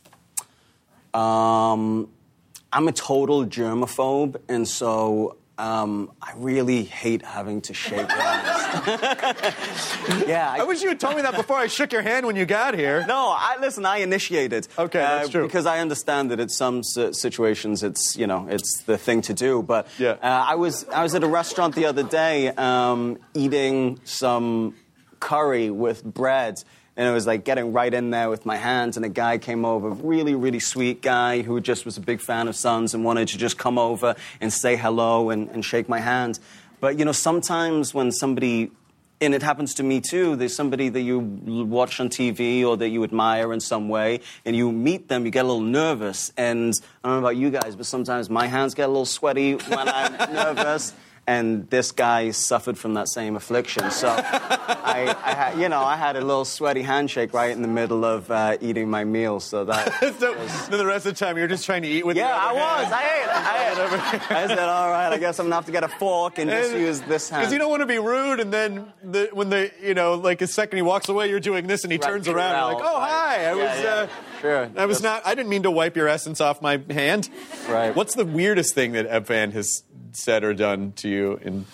[1.13, 2.09] Um,
[2.73, 9.97] I'm a total germaphobe, and so um, I really hate having to shake hands.
[10.27, 12.47] yeah, I wish you had told me that before I shook your hand when you
[12.47, 13.05] got here.
[13.07, 13.85] No, I listen.
[13.85, 14.69] I initiated.
[14.79, 15.47] Okay, that's true.
[15.47, 19.63] Because I understand that in some situations it's you know it's the thing to do.
[19.63, 20.13] But Yeah.
[20.23, 24.75] uh, I was I was at a restaurant the other day um, eating some
[25.21, 26.63] curry with bread.
[27.01, 29.65] And it was like getting right in there with my hands, and a guy came
[29.65, 33.29] over, really, really sweet guy who just was a big fan of Sons and wanted
[33.29, 36.39] to just come over and say hello and, and shake my hand.
[36.79, 38.71] But you know, sometimes when somebody
[39.23, 40.37] and it happens to me too.
[40.37, 44.55] There's somebody that you watch on TV or that you admire in some way, and
[44.55, 46.33] you meet them, you get a little nervous.
[46.37, 49.55] And I don't know about you guys, but sometimes my hands get a little sweaty
[49.55, 50.93] when I'm nervous.
[51.31, 53.89] And this guy suffered from that same affliction.
[53.93, 57.69] So, I, I had, you know, I had a little sweaty handshake right in the
[57.69, 59.39] middle of uh, eating my meal.
[59.39, 59.93] So that.
[60.19, 60.35] so,
[60.69, 62.85] then the rest of the time you're just trying to eat with Yeah, I was.
[62.85, 62.95] hand.
[62.95, 63.29] I ate.
[63.29, 64.31] I ate.
[64.31, 66.73] I said, all right, I guess I'm gonna have to get a fork and just
[66.73, 67.43] use this hand.
[67.43, 70.43] Because you don't want to be rude, and then the, when the you know like
[70.43, 72.81] a second he walks away, you're doing this, and he Right, turns around, and you're
[72.81, 73.11] like, oh right.
[73.11, 73.85] hi, I Yeah, was.
[73.85, 73.91] yeah.
[73.91, 74.09] Uh,
[74.41, 74.71] Sure.
[74.77, 75.27] I was not.
[75.27, 77.29] I didn't mean to wipe your essence off my hand.
[77.69, 77.95] Right.
[77.95, 79.83] What's the weirdest thing that Ebfan has
[80.13, 81.39] said or done to you?
[81.43, 81.67] In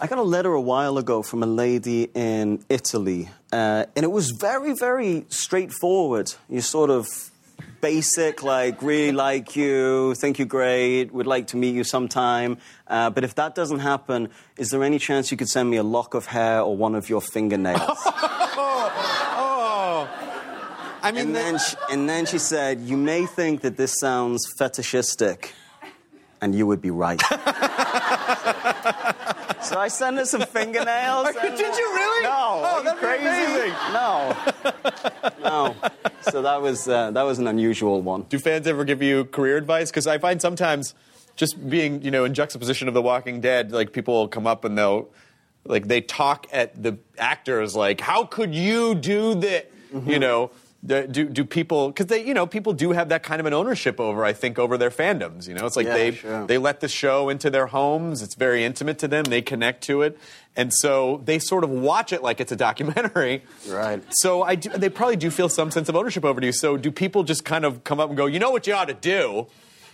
[0.00, 4.10] I got a letter a while ago from a lady in Italy, uh, and it
[4.10, 6.32] was very, very straightforward.
[6.48, 7.06] You sort of
[7.80, 12.58] basic, like, really like you, think you're great, would like to meet you sometime.
[12.86, 15.82] Uh, but if that doesn't happen, is there any chance you could send me a
[15.82, 17.98] lock of hair or one of your fingernails?
[21.02, 24.46] I mean, and, then she, and then she said, You may think that this sounds
[24.58, 25.52] fetishistic,
[26.40, 27.20] and you would be right.
[29.62, 31.28] so I sent her some fingernails.
[31.42, 32.22] and- Did you really?
[32.24, 32.30] No.
[32.30, 33.26] Oh, are you crazy?
[33.26, 33.72] amazing.
[33.92, 34.36] No.
[35.42, 35.76] No.
[36.30, 38.22] So that was, uh, that was an unusual one.
[38.22, 39.90] do fans ever give you career advice?
[39.90, 40.94] Because I find sometimes
[41.36, 44.64] just being you know in juxtaposition of The Walking Dead, like people will come up
[44.64, 45.08] and they'll
[45.64, 49.70] like they talk at the actors like, how could you do that?
[49.92, 50.10] Mm-hmm.
[50.10, 50.50] You know.
[50.84, 53.52] Do, do, do people because they you know people do have that kind of an
[53.52, 56.46] ownership over I think over their fandoms you know it's like Yeah, they sure.
[56.46, 60.00] they let the show into their homes it's very intimate to them they connect to
[60.00, 60.16] it
[60.56, 64.02] and so they sort of watch it like it's a documentary Right.
[64.08, 66.90] so I do, they probably do feel some sense of ownership over you so do
[66.90, 69.48] people just kind of come up and go you know what you ought to do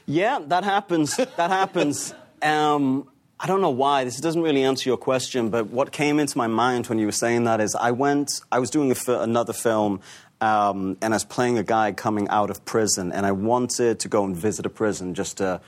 [0.07, 1.17] Yeah, that happens.
[1.17, 2.15] That happens.
[2.41, 3.09] Um,
[3.41, 4.05] I don't know why.
[4.05, 7.13] This doesn't really answer your question, but what came into my mind when you were
[7.25, 10.01] saying that is I went, I was doing fi- another film,
[10.41, 14.09] um, and I was playing a guy coming out of prison, and I wanted to
[14.09, 15.61] go and visit a prison just to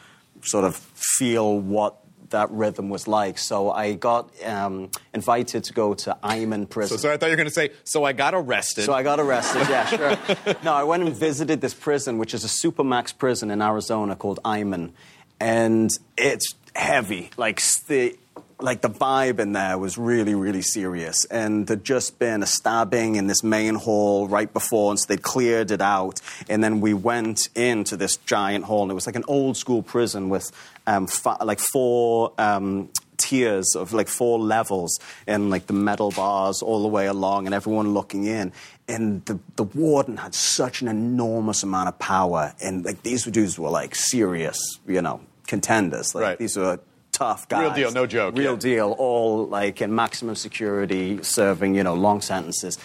[0.43, 1.97] sort of feel what
[2.31, 3.39] that rhythm was like.
[3.39, 6.99] So I got um, invited to go to Eyman prison.
[6.99, 9.03] so sorry I thought you were going to say so I got arrested So I
[9.03, 9.87] got arrested, yeah,
[10.45, 10.55] sure.
[10.63, 14.41] No, I went and visited this prison, which is a supermax prison in Arizona called
[14.45, 14.93] Eyman.
[15.41, 17.31] And it's heavy.
[17.37, 18.17] Like the,
[18.61, 21.25] like the vibe in there was really, really serious.
[21.27, 25.23] And there'd just been a stabbing in this main hall right before, and so they'd
[25.23, 26.21] cleared it out.
[26.49, 29.83] And then we went into this giant hall, and it was like an old school
[29.83, 30.51] prison with
[30.87, 32.33] um, fi- like four.
[32.39, 32.91] Um,
[33.21, 37.55] tiers of like four levels and like the metal bars all the way along and
[37.55, 38.53] everyone looking in
[38.87, 43.59] and the, the warden had such an enormous amount of power and like these dudes
[43.59, 46.39] were like serious you know contenders like Right.
[46.39, 46.79] these were
[47.19, 48.59] tough guys Real deal, no joke, real yeah.
[48.59, 52.79] deal all like in maximum security serving you know long sentences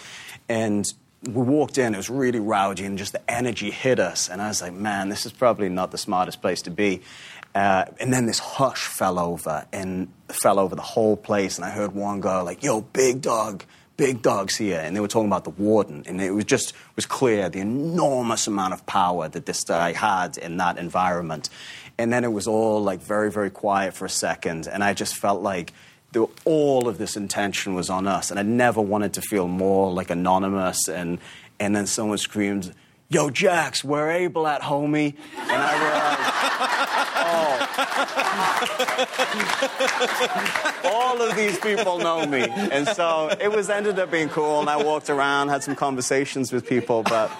[0.48, 0.84] and
[1.26, 4.28] we walked in, it was really rowdy, and just the energy hit us.
[4.28, 7.00] And I was like, man, this is probably not the smartest place to be.
[7.54, 11.56] Uh, and then this hush fell over and fell over the whole place.
[11.56, 13.64] And I heard one go like, "Yo, big dog,
[13.96, 16.02] big dog's here," and they were talking about the warden.
[16.06, 20.36] And it was just was clear the enormous amount of power that this guy had
[20.36, 21.48] in that environment.
[21.98, 25.14] And then it was all like very, very quiet for a second, and I just
[25.16, 25.72] felt like
[26.44, 30.10] all of this intention was on us, and I never wanted to feel more like
[30.10, 30.88] anonymous.
[30.88, 31.18] And
[31.60, 32.74] and then someone screamed,
[33.08, 36.20] "Yo, Jax, we're able at homie," and I realized,
[40.84, 44.60] oh, all of these people know me, and so it was ended up being cool.
[44.60, 47.30] And I walked around, had some conversations with people, but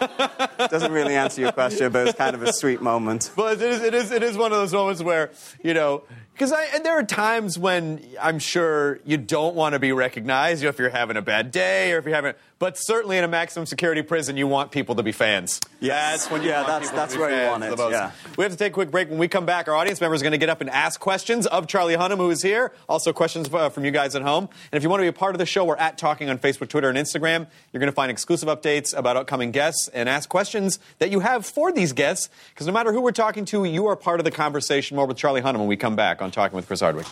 [0.58, 1.90] it doesn't really answer your question.
[1.92, 3.30] But it's kind of a sweet moment.
[3.34, 5.30] But it is, it is, it is one of those moments where,
[5.62, 6.02] you know,
[6.34, 6.52] Because
[6.82, 10.80] there are times when I'm sure you don't want to be recognized, you know, if
[10.80, 14.00] you're having a bad day or if you're having, but certainly in a maximum security
[14.02, 15.60] prison, you want people to be fans.
[15.80, 16.20] Yes.
[16.22, 17.92] That's when you Yeah, that's- people that's where you want it, the most.
[17.92, 18.10] yeah.
[18.36, 19.10] We have to take a quick break.
[19.10, 21.46] When we come back, our audience members are going to get up and ask questions
[21.46, 22.72] of Charlie Hunnam, who is here.
[22.88, 24.48] Also, questions uh, from you guys at home.
[24.72, 26.38] And if you want to be a part of the show, we're at Talking on
[26.38, 27.46] Facebook, Twitter, and Instagram.
[27.72, 31.44] You're going to find exclusive updates about upcoming guests and ask questions that you have
[31.44, 32.28] for these guests.
[32.54, 34.96] Because no matter who we're talking to, you are part of the conversation.
[34.96, 37.06] More with Charlie Hunnam when we come back on Talking with Chris Hardwick.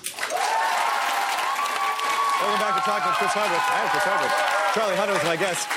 [2.40, 3.60] Welcome back to Talking with Chris Hardwick.
[3.60, 4.51] Hi, Chris Hardwick.
[4.74, 5.68] Charlie Hunnam is my guest.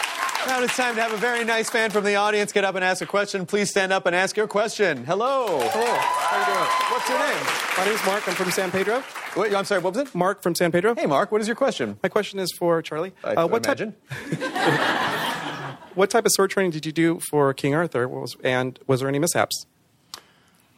[0.48, 2.84] Now it's time to have a very nice fan from the audience get up and
[2.84, 3.46] ask a question.
[3.46, 5.04] Please stand up and ask your question.
[5.06, 5.48] Hello.
[5.48, 5.86] Hello.
[5.86, 6.70] How are you doing?
[6.92, 7.46] What's your name?
[7.78, 8.28] My name's Mark.
[8.28, 9.04] I'm from San Pedro.
[9.36, 10.16] Wait, I'm sorry, what was it?
[10.16, 10.96] Mark from San Pedro.
[10.96, 11.98] Hey, Mark, what is your question?
[12.04, 13.12] My question is for Charlie.
[13.24, 13.96] I Uh, what imagine.
[14.32, 18.08] Type, what type of sword training did you do for King Arthur?
[18.08, 19.66] Was, and was there any mishaps?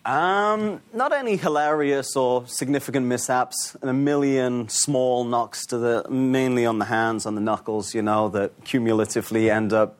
[0.07, 6.65] Um, not any hilarious or significant mishaps, and a million small knocks to the mainly
[6.65, 9.97] on the hands, on the knuckles, you know, that cumulatively end up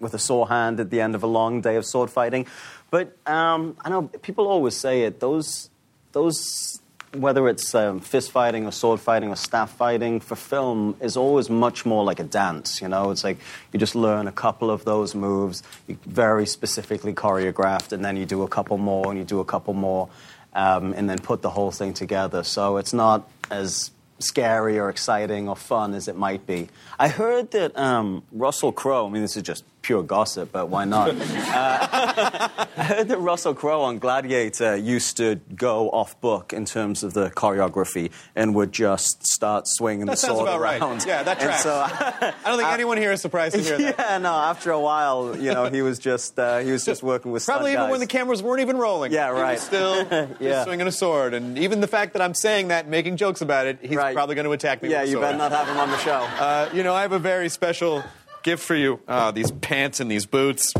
[0.00, 2.46] with a sore hand at the end of a long day of sword fighting.
[2.90, 5.18] But um, I know people always say it.
[5.18, 5.70] Those,
[6.12, 6.82] those,
[7.14, 11.48] whether it's um, fist fighting or sword fighting or staff fighting for film, is always
[11.48, 12.80] much more like a dance.
[12.82, 13.38] You know, it's like
[13.72, 18.26] you just learn a couple of those moves, you very specifically choreographed, and then you
[18.26, 20.08] do a couple more and you do a couple more,
[20.54, 22.42] um, and then put the whole thing together.
[22.42, 26.68] So it's not as scary or exciting or fun as it might be.
[26.98, 30.84] I heard that um, Russell Crowe, I mean, this is just pure gossip, but why
[30.84, 31.10] not?
[31.14, 31.16] uh,
[32.76, 37.14] I heard that Russell Crowe on Gladiator used to go off book in terms of
[37.14, 40.80] the choreography and would just start swinging That the sounds sword about right.
[40.80, 41.04] around.
[41.06, 41.62] Yeah, that And tracks.
[41.62, 43.94] so, I don't think anyone here is surprised to hear that.
[43.98, 44.32] yeah, no.
[44.32, 47.72] After a while, you know, he was just uh, he was just working with Probably
[47.72, 49.12] stunt even when the cameras weren't even rolling.
[49.12, 49.58] Yeah, He was right.
[49.60, 50.26] still Yeah.
[50.40, 51.34] just swinging a sword.
[51.34, 54.14] And even the fact that I'm saying that, making jokes about it, he's Right.
[54.14, 55.22] probably going to attack me Yeah, with you sword.
[55.26, 56.18] better not have him on the show.
[56.38, 58.02] Uh, you know, I have a very special
[58.42, 59.00] gift for you.
[59.08, 60.72] Ah, these pants and these boots.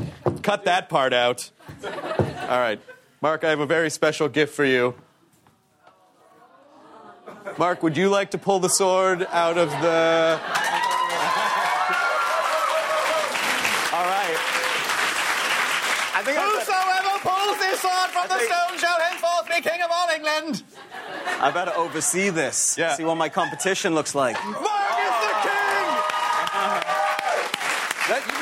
[0.43, 1.51] Cut that part out.
[1.85, 2.81] All right.
[3.21, 4.95] Mark, I have a very special gift for you.
[7.59, 10.39] Mark, would you like to pull the sword out of the.
[13.91, 14.37] All right.
[16.15, 19.83] I think I Whosoever pulls this sword from the think- stone shall henceforth be king
[19.83, 20.63] of all England.
[21.41, 22.77] I better oversee this.
[22.79, 22.95] Yeah.
[22.95, 24.37] See what my competition looks like.
[24.45, 25.59] Mark is the king!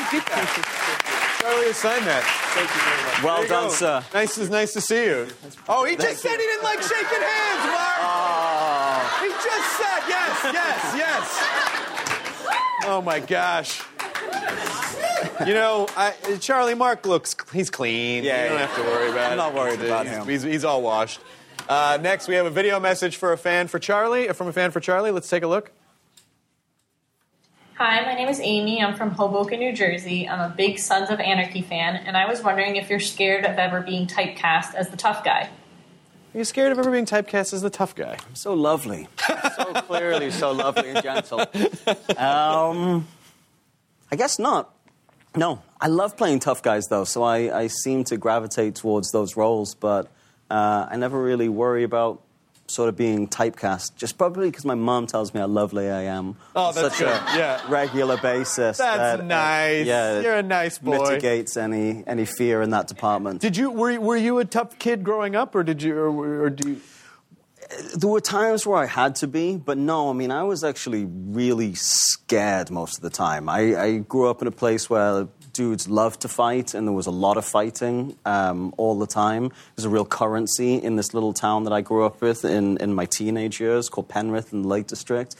[0.07, 1.39] That, you can keep that.
[1.41, 2.25] Charlie has signed that.
[2.55, 3.23] Thank you very much.
[3.23, 3.75] Well done, go.
[3.75, 4.05] sir.
[4.15, 5.27] Nice, is nice to see you.
[5.69, 6.39] Oh, he just Thank said you.
[6.39, 7.99] he didn't like shaking hands, Mark.
[8.03, 9.21] Oh.
[9.23, 11.25] He just said yes, yes, yes.
[12.87, 13.83] Oh my gosh.
[15.47, 18.25] You know, I, Charlie Mark looks he's clean.
[18.25, 18.67] Yeah, you don't yeah.
[18.67, 19.33] have to worry about it.
[19.33, 20.27] I'm not worried He's- about him.
[20.27, 21.21] He's, he's all washed.
[21.69, 24.29] Uh, next, we have a video message for a fan for Charlie.
[24.29, 25.11] From a fan for Charlie.
[25.11, 25.73] Let's take a look.
[27.79, 28.83] Hi, my name is Amy.
[28.83, 30.27] I'm from Hoboken, New Jersey.
[30.27, 33.59] I'm a big Sons of Anarchy fan, and I was wondering if you're scared of
[33.59, 35.51] ever being typecast as the tough guy.
[36.33, 38.17] Are you scared of ever being typecast as the tough guy?
[38.27, 39.09] I'm so lovely.
[39.57, 41.41] so clearly so lovely and gentle.
[42.17, 43.07] Um,
[44.11, 44.75] I guess not.
[45.37, 45.63] No.
[45.79, 49.75] I love playing tough guys, though, so I, I seem to gravitate towards those roles,
[49.75, 50.11] but
[50.51, 52.23] uh, I never really worry about
[52.69, 56.37] sort of being typecast, just probably because my mom tells me how lovely I am
[56.55, 57.09] Oh, on that's such good.
[57.09, 57.61] a Yeah.
[57.69, 58.79] regular basis.
[58.79, 59.87] That's that, uh, nice.
[59.87, 60.99] yeah, You're a nice boy.
[60.99, 63.41] Mitigates any, any fear in that department.
[63.41, 66.51] Did you were, were you a tough kid growing up, or did you or, or
[66.51, 66.81] do you?
[67.97, 71.05] There were times where I had to be, but no, I mean, I was actually
[71.05, 73.49] really scared most of the time.
[73.49, 75.27] I, I grew up in a place where
[75.57, 79.51] dudes loved to fight, and there was a lot of fighting um, all the time.
[79.75, 82.95] There's a real currency in this little town that I grew up with in, in
[82.95, 85.35] my teenage years called Penrith in the Lake District.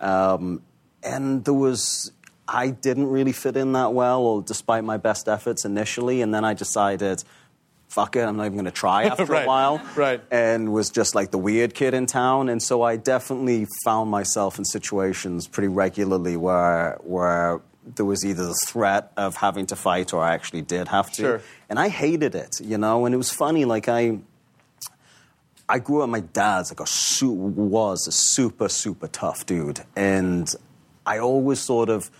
[0.00, 0.62] Um,
[1.02, 2.12] and there was,
[2.46, 6.44] I didn't really fit in that well, or despite my best efforts initially, and then
[6.44, 7.22] I decided,
[7.88, 10.20] fuck it, I'm not even going to try after Right, a while right.
[10.30, 12.48] and was just like the weird kid in town.
[12.48, 17.60] And so I definitely found myself in situations pretty regularly where where
[17.96, 21.22] there was either the threat of having to fight or I actually did have to.
[21.22, 21.42] Sure.
[21.68, 23.06] And I hated it, you know.
[23.06, 24.18] And it was funny, like I.
[25.70, 26.08] I grew up.
[26.08, 30.50] My dad's like a su- was a super super tough dude, and
[31.04, 32.10] I always sort of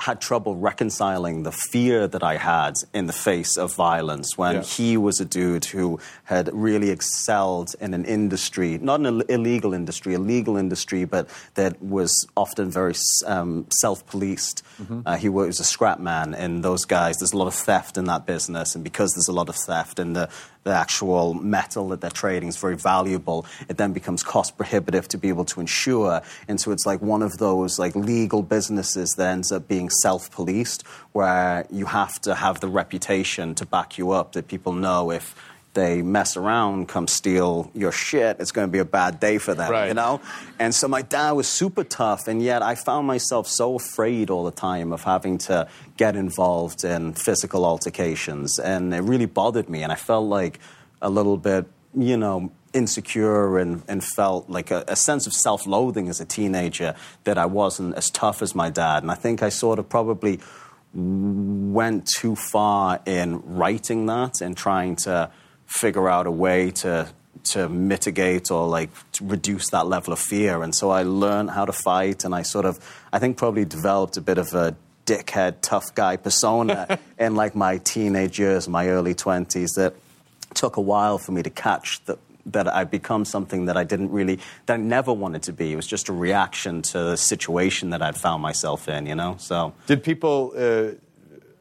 [0.00, 4.62] had trouble reconciling the fear that I had in the face of violence when Yeah.
[4.62, 9.74] he was a dude who had really excelled in an industry, not an Ill- illegal
[9.74, 12.94] industry, a legal industry, but that was often very
[13.26, 14.62] um, self-policed.
[15.06, 18.04] Uh, he was a scrap man, and those guys, there's a lot of theft in
[18.06, 20.28] that business, and because there's a lot of theft, and the
[20.64, 23.46] the actual metal that they're trading is very valuable.
[23.68, 27.22] It then becomes cost prohibitive to be able to insure, and so it's like one
[27.22, 32.60] of those like legal businesses that ends up being self-policed, where you have to have
[32.60, 35.34] the reputation to back you up that people know if
[35.74, 39.54] they mess around, come steal your shit, it's going to be a bad day for
[39.54, 39.88] them, Right.
[39.88, 40.20] you know?
[40.58, 44.44] And so my dad was super tough, and yet I found myself so afraid all
[44.44, 48.58] the time of having to get involved in physical altercations.
[48.58, 50.58] And it really bothered me, and I felt like
[51.00, 55.66] a little bit, you know, insecure and, and felt like a, a sense of self
[55.66, 56.94] loathing as a teenager
[57.24, 59.02] that I wasn't as tough as my dad.
[59.02, 60.40] And I think I sort of probably
[60.92, 65.30] went too far in writing that and trying to
[65.70, 67.08] figure out a way to
[67.42, 71.64] to mitigate or like to reduce that level of fear and so I learned how
[71.64, 72.78] to fight and I sort of
[73.12, 77.78] I think probably developed a bit of a dickhead tough guy persona in like my
[77.78, 79.94] teenage years my early 20s that
[80.54, 84.10] took a while for me to catch that that I'd become something that I didn't
[84.10, 87.90] really that I never wanted to be it was just a reaction to the situation
[87.90, 90.52] that I'd found myself in you know so Did people?
[90.56, 90.98] Uh,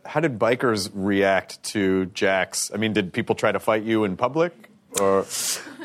[0.10, 2.72] how did bikers react to Jax?
[2.74, 4.69] I mean, did people try to fight you in public,
[5.00, 5.26] or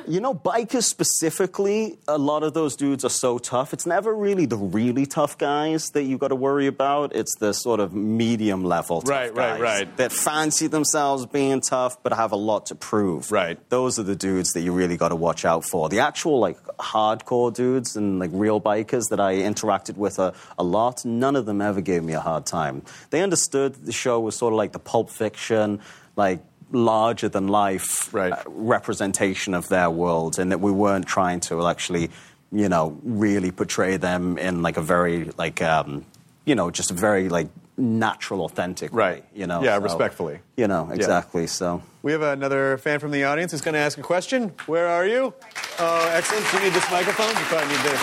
[0.06, 3.72] You know, bikers specifically, a lot of those dudes are so tough.
[3.72, 7.16] It's never really the really tough guys that you got to worry about.
[7.16, 9.96] It's the sort of medium level tough Right, right, guys right.
[9.96, 13.32] that fancy themselves being tough but have a lot to prove.
[13.32, 13.58] Right.
[13.70, 15.88] Those are the dudes that you really got to watch out for.
[15.88, 20.64] The actual like hardcore dudes and like real bikers that I interacted with a, a
[20.64, 22.82] lot, none of them ever gave me a hard time.
[23.08, 25.80] They understood that the show was sort of like the Pulp Fiction,
[26.16, 26.40] like
[26.74, 28.32] larger than life Right.
[28.32, 32.10] uh, representation of their world, and that we weren't trying to actually,
[32.52, 36.04] you know, really portray them in like a very like, um,
[36.44, 39.22] you know, just a very like natural, authentic Right.
[39.22, 39.28] way.
[39.34, 40.38] You know, Yeah, So, respectfully.
[40.56, 41.46] You know, exactly.
[41.46, 41.82] So.
[42.02, 44.52] we have another fan from the audience who's going to ask a question?
[44.66, 45.32] Where are you?
[45.80, 46.44] Oh, excellent.
[46.50, 47.28] Do you need this microphone?
[47.30, 48.00] You probably need this.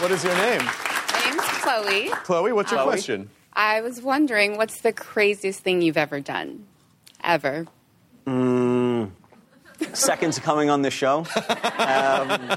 [0.00, 0.62] What is your name?
[0.64, 2.08] My name's Chloe.
[2.24, 2.92] Chloe, what's your Chloe.
[2.92, 3.30] question?
[3.54, 6.66] I was wondering, what's the craziest thing you've ever done?
[7.22, 7.66] Ever?
[8.26, 9.10] Mm,
[9.92, 11.26] seconds coming on the show.
[11.80, 12.56] Um,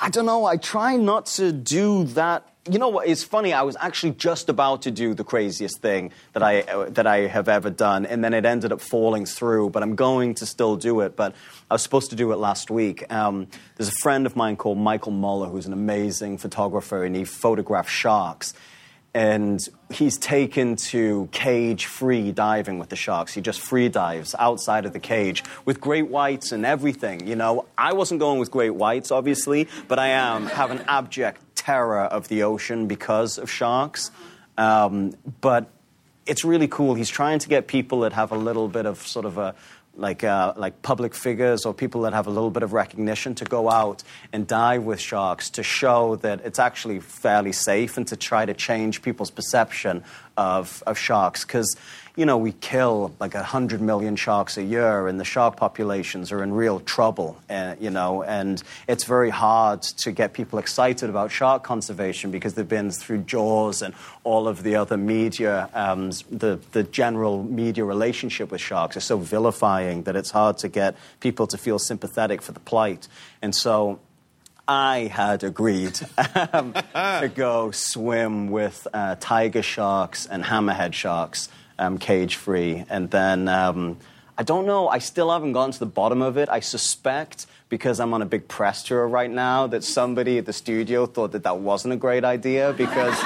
[0.00, 0.44] I don't know.
[0.44, 2.44] I try not to do that.
[2.70, 3.08] You know what?
[3.08, 3.52] It's funny.
[3.52, 7.26] I was actually just about to do the craziest thing that I uh, that I
[7.26, 9.70] have ever done, and then it ended up falling through.
[9.70, 11.16] But I'm going to still do it.
[11.16, 11.34] But
[11.70, 13.10] I was supposed to do it last week.
[13.12, 17.24] Um, there's a friend of mine called Michael Muller, who's an amazing photographer, and he
[17.24, 18.54] photographs sharks
[19.14, 19.60] and
[19.90, 23.32] he's taken to cage free diving with the sharks.
[23.32, 27.26] He just free dives outside of the cage with great whites and everything.
[27.26, 31.42] You know, I wasn't going with great whites, obviously, but I am have an abject
[31.54, 34.10] terror of the ocean because of sharks.
[34.56, 35.70] Um, but
[36.26, 36.94] it's really cool.
[36.94, 39.54] He's trying to get people that have a little bit of sort of a
[39.98, 43.44] like uh, like public figures or people that have a little bit of recognition to
[43.44, 48.16] go out and dive with sharks to show that it's actually fairly safe and to
[48.16, 50.04] try to change people's perception
[50.36, 51.44] of, of sharks.
[51.44, 51.76] Because
[52.18, 56.32] you know we kill like a hundred million sharks a year and the shark populations
[56.32, 61.08] are in real trouble uh, you know and it's very hard to get people excited
[61.08, 63.94] about shark conservation because they've been through jaws and
[64.24, 69.16] all of the other media um, the, the general media relationship with sharks is so
[69.16, 73.06] vilifying that it's hard to get people to feel sympathetic for the plight.
[73.40, 74.00] And so
[74.66, 75.98] I had agreed
[76.52, 81.48] um, to go swim with uh, tiger sharks and hammerhead sharks,
[81.78, 82.84] um, cage free.
[82.88, 83.98] And then um,
[84.36, 86.48] I don't know, I still haven't gotten to the bottom of it.
[86.48, 90.52] I suspect because I'm on a big press tour right now that somebody at the
[90.52, 93.18] studio thought that that wasn't a great idea because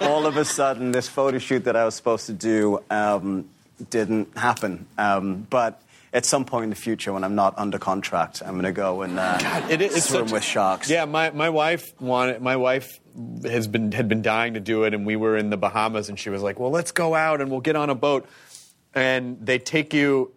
[0.02, 3.48] all of a sudden this photo shoot that I was supposed to do um,
[3.90, 4.86] didn't happen.
[4.98, 5.80] Um, but
[6.16, 9.02] at some point in the future, when I'm not under contract, I'm going to go
[9.02, 10.88] and uh, It is it's swim with sharks.
[10.88, 12.98] Yeah, my, my wife wanted my wife
[13.44, 16.18] has been had been dying to do it, and we were in the Bahamas, and
[16.18, 18.26] she was like, "Well, let's go out and we'll get on a boat."
[18.94, 20.32] And they take you,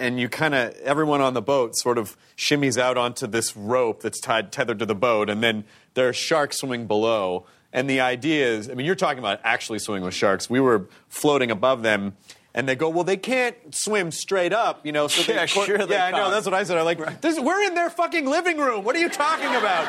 [0.00, 4.02] and you kind of everyone on the boat sort of shimmies out onto this rope
[4.02, 5.64] that's tied tethered to the boat, and then
[5.94, 7.46] there are sharks swimming below.
[7.72, 10.50] And the idea is, I mean, you're talking about actually swimming with sharks.
[10.50, 12.16] We were floating above them.
[12.54, 15.06] And they go, well, they can't swim straight up, you know.
[15.06, 16.30] So they, Yeah, sure they yeah, I know.
[16.30, 16.78] That's what I said.
[16.78, 18.84] I'm like, this, we're in their fucking living room.
[18.84, 19.86] What are you talking about?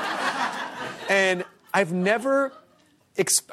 [1.09, 1.43] and
[1.74, 2.53] I've never,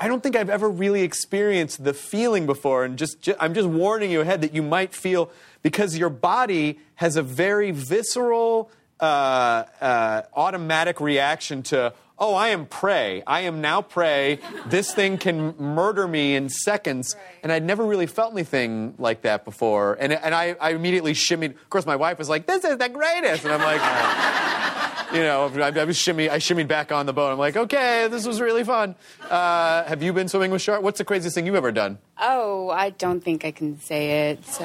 [0.01, 2.85] I don't think I've ever really experienced the feeling before.
[2.85, 5.31] And just, ju- I'm just warning you ahead that you might feel
[5.63, 12.67] because your body has a very visceral, uh, uh, automatic reaction to oh, I am
[12.67, 13.23] prey.
[13.27, 14.41] I am now prey.
[14.67, 17.15] This thing can murder me in seconds.
[17.43, 19.97] And I'd never really felt anything like that before.
[20.01, 21.51] And, and I, I immediately shimmied.
[21.51, 23.45] Of course, my wife was like, this is the greatest.
[23.45, 23.81] And I'm like,
[25.15, 27.31] you know, I, I was shimmy, I shimmied back on the boat.
[27.33, 28.95] I'm like, okay, this was really fun.
[29.31, 30.83] Uh, have you been swimming with sharks?
[30.83, 31.99] What's the craziest thing you've ever done?
[32.21, 34.45] Oh, I don't think I can say it.
[34.45, 34.65] So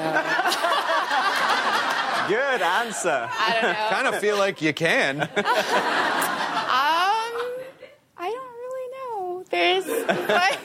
[2.26, 3.28] Good answer.
[3.30, 3.88] I don't know.
[3.90, 5.28] kind of feel like you can.
[6.74, 6.80] Um,
[8.16, 9.43] I don't really know.
[9.54, 9.84] There's.
[10.06, 10.58] But,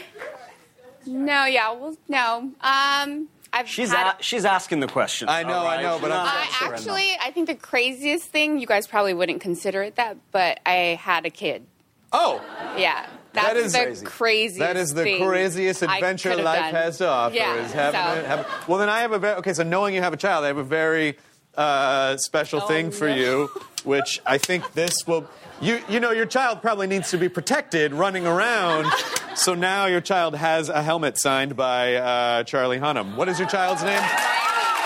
[1.06, 2.52] no, yeah, well, no.
[2.60, 4.14] Um, I've She's had.
[4.18, 5.28] a- she's asking the question.
[5.28, 8.66] I know, all I know, but I'm- I actually, I think the craziest thing, you
[8.66, 11.66] guys probably wouldn't consider it that, but I had a kid.
[12.12, 12.40] Oh,
[12.76, 13.06] Yeah.
[13.32, 14.06] That's That is the crazy.
[14.06, 16.74] craziest that is the thing craziest I adventure could've life done.
[16.74, 17.36] has to offer.
[17.36, 19.52] Yeah, is having so- a, having, well, then I have a very, okay.
[19.52, 21.16] So knowing you have a child, I have a very
[21.56, 23.14] uh, special Oh, thing for no.
[23.14, 23.50] you,
[23.84, 25.28] which I think this will.
[25.60, 28.90] You you know your child probably needs to be protected running around.
[29.34, 33.14] so now your child has a helmet signed by uh, Charlie Hunnam.
[33.14, 34.00] What is your child's name?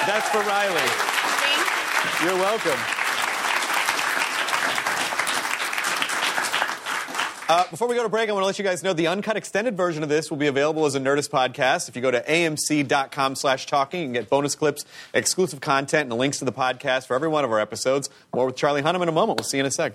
[0.07, 0.83] That's for Riley.
[2.25, 3.04] You're welcome.
[7.47, 9.37] Uh, before we go to break, I want to let you guys know the uncut
[9.37, 11.91] extended version of this will be available as a Nerdist podcast.
[11.91, 16.19] If you go to amc.com slash talking, you can get bonus clips, exclusive content, and
[16.19, 18.09] links to the podcast for every one of our episodes.
[18.35, 19.39] More with Charlie Hunnam in a moment.
[19.39, 19.93] We'll see you in a sec.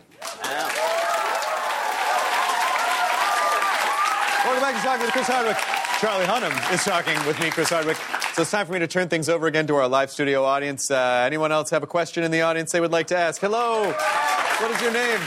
[4.46, 5.58] Welcome back to Talking with Chris Hardwick.
[6.00, 7.98] Charlie Hunnam is talking with me, Chris Hardwick.
[8.34, 10.92] So it's time for me to turn things over again to our live studio audience.
[10.92, 13.42] Uh, anyone else have a question in the audience they would like to ask?
[13.42, 13.92] Hello.
[13.92, 15.20] What is your name?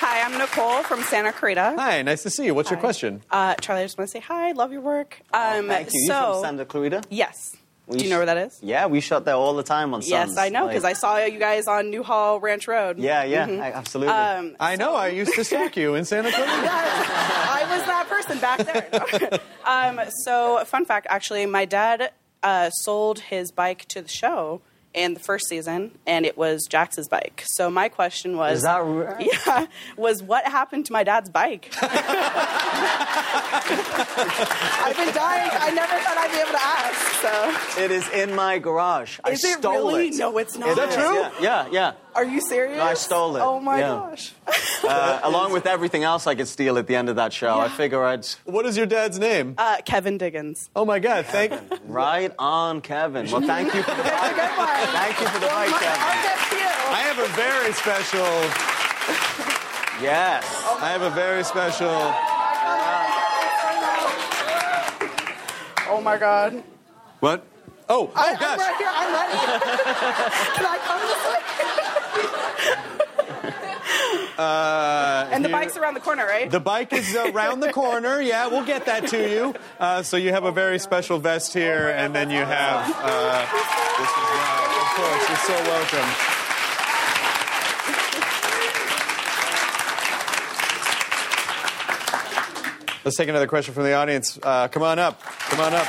[0.00, 1.74] Hi, I'm Nicole from Santa Clarita.
[1.76, 2.54] Hi, nice to see you.
[2.54, 3.22] What's your question?
[3.30, 4.52] Uh, Charlie, I just want to say hi.
[4.52, 5.20] Love your work.
[5.32, 6.00] Um, Thank you.
[6.02, 7.02] You from Santa Clarita?
[7.10, 7.56] yes.
[7.88, 8.58] We Do you know where that is?
[8.62, 11.38] Yeah, we shot there all the time on Yes, I know because I saw you
[11.38, 12.98] guys on Newhall Ranch Road.
[12.98, 13.62] Yeah, yeah, Mhm.
[13.62, 14.12] I- absolutely.
[14.14, 14.94] Um, I know.
[14.94, 16.52] I used to stalk you in Santa Clarita.
[16.52, 19.40] I was that person back there.
[19.64, 24.60] um, so, fun fact actually, my dad uh, sold his bike to the show
[24.94, 27.44] in the first season, and it was Jax's bike.
[27.46, 29.28] So, my question was Is that right?
[29.46, 29.66] Yeah,
[29.96, 31.72] was what happened to my dad's bike?
[33.60, 35.50] I've been dying.
[35.52, 37.76] I never thought I'd be able to ask.
[37.76, 39.18] So, It is in my garage.
[39.24, 40.08] I it stole really?
[40.08, 40.14] it.
[40.16, 40.68] No, it's not.
[40.68, 41.14] It Is that is, true?
[41.14, 41.68] Yeah, yeah.
[41.70, 41.92] yeah.
[42.18, 42.76] Are you serious?
[42.76, 43.40] No, I stole it.
[43.40, 43.88] Oh my Yeah.
[44.10, 44.32] gosh.
[44.82, 47.68] Uh, along with everything else I could steal at the end of that show, I
[47.68, 48.26] figure I'd.
[48.44, 49.54] What is your dad's name?
[49.56, 50.68] Uh, Kevin Diggins.
[50.74, 51.26] Oh my God!
[51.26, 51.52] Thank.
[51.86, 53.30] Right on, Kevin.
[53.30, 54.36] Well, thank you for the bike.
[54.36, 56.00] Thank you for the bike, Kevin.
[56.90, 58.26] I have a very special.
[60.02, 60.44] Yes.
[60.80, 61.88] I have a very special.
[65.90, 66.62] Oh my god.
[67.20, 67.44] What?
[67.88, 68.58] Oh, oh I, I'm gosh!
[68.58, 68.90] right here.
[68.92, 69.38] I'm ready.
[70.56, 71.67] Can I come this way?
[74.38, 76.48] Uh, And the bike's around the corner, right?
[76.48, 78.20] The bike is around the corner.
[78.28, 79.54] Yeah, we'll get that to you.
[79.80, 83.46] Uh, so you have a very special vest here, and then you have uh,
[83.98, 84.64] this as well.
[84.82, 86.34] Of course, you're so welcome.
[93.04, 94.38] Let's take another question from the audience.
[94.42, 95.22] Uh, come on up.
[95.22, 95.86] Come on up.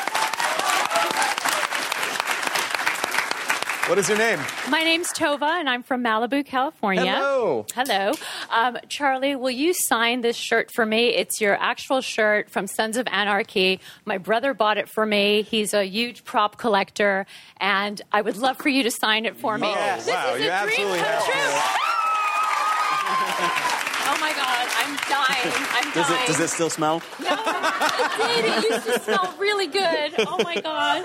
[3.89, 4.37] What is your name?
[4.69, 7.11] My name's Tova, and I'm from Malibu, California.
[7.15, 7.65] Hello.
[7.73, 8.11] Hello.
[8.51, 11.07] Um, Charlie, will you sign this shirt for me?
[11.07, 13.79] It's your actual shirt from Sons of Anarchy.
[14.05, 15.41] My brother bought it for me.
[15.41, 17.25] He's a huge prop collector,
[17.59, 19.67] and I would love for you to sign it for me.
[19.75, 21.25] Oh, This wow, is you a absolutely dream come have
[23.63, 23.65] true.
[25.43, 25.93] God, I'm dying.
[25.93, 27.01] Does it, does it still smell?
[27.21, 28.45] No, it did.
[28.45, 30.13] It used to smell really good.
[30.19, 31.03] Oh my God.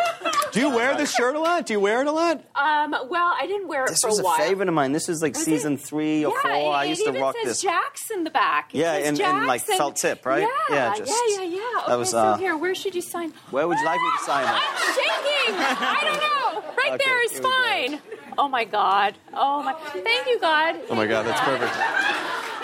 [0.52, 1.66] Do you wear this shirt a lot?
[1.66, 2.36] Do you wear it a lot?
[2.54, 4.92] Um, well, I didn't wear it This for was a a favorite of mine.
[4.92, 5.80] This is like Was season it?
[5.80, 6.50] three or yeah, four.
[6.52, 7.62] It, I it used to even rock says this.
[7.62, 8.74] Jax in the back.
[8.74, 10.46] It Yeah, in- in, like, and- felt tip, right?
[10.70, 11.60] Yeah, Yeah, just- yeah, yeah, yeah.
[11.78, 13.32] Okay, that was, so uh, here, where should you sign?
[13.50, 14.44] Where would you like me to sign?
[14.46, 14.60] I'm
[14.94, 15.54] shaking.
[15.58, 16.20] I don't
[16.64, 16.74] know.
[16.76, 17.50] Right Okay, there is here we go.
[17.50, 18.00] fine.
[18.38, 19.14] Oh my God.
[19.32, 19.74] Oh my.
[19.74, 20.76] Thank you, God.
[20.90, 21.72] Oh my God, that's perfect.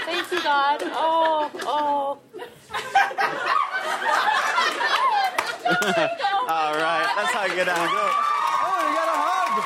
[0.07, 0.81] Thank you, God.
[0.85, 1.50] Oh.
[6.49, 7.79] All right, that's how you get out.
[7.79, 9.65] Oh, you got a hug.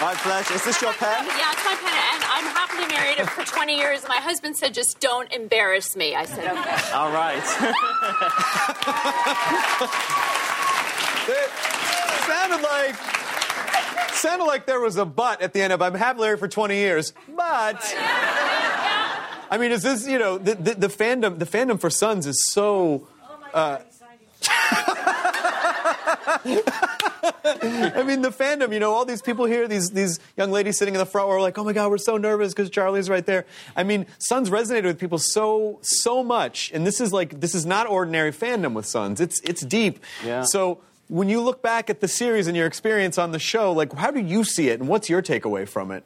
[0.00, 0.54] My pleasure.
[0.54, 1.26] Is this your pen?
[1.26, 4.06] Yeah, it's my pen, and I'm happily married for 20 years.
[4.08, 6.14] My husband said, just don't embarrass me.
[6.14, 6.92] I said, okay.
[6.92, 7.42] All right.
[11.30, 11.50] It
[12.26, 12.94] sounded like
[14.14, 16.74] sounded like there was a but at the end of I'm happily married for 20
[16.74, 17.76] years, but
[19.50, 22.42] I mean, is this you know the, the, the fandom the fandom for Sons is
[22.46, 23.06] so.
[23.52, 23.76] Uh,
[27.44, 30.94] I mean, the fandom, you know, all these people here, these these young ladies sitting
[30.94, 33.24] in the front row are like, oh my God, we're so nervous because Charlie's right
[33.24, 33.46] there.
[33.76, 36.70] I mean, Sons resonated with people so, so much.
[36.72, 39.20] And this is like, this is not ordinary fandom with Sons.
[39.20, 40.00] It's, it's deep.
[40.24, 40.42] Yeah.
[40.42, 43.92] So when you look back at the series and your experience on the show, like,
[43.92, 46.04] how do you see it and what's your takeaway from it?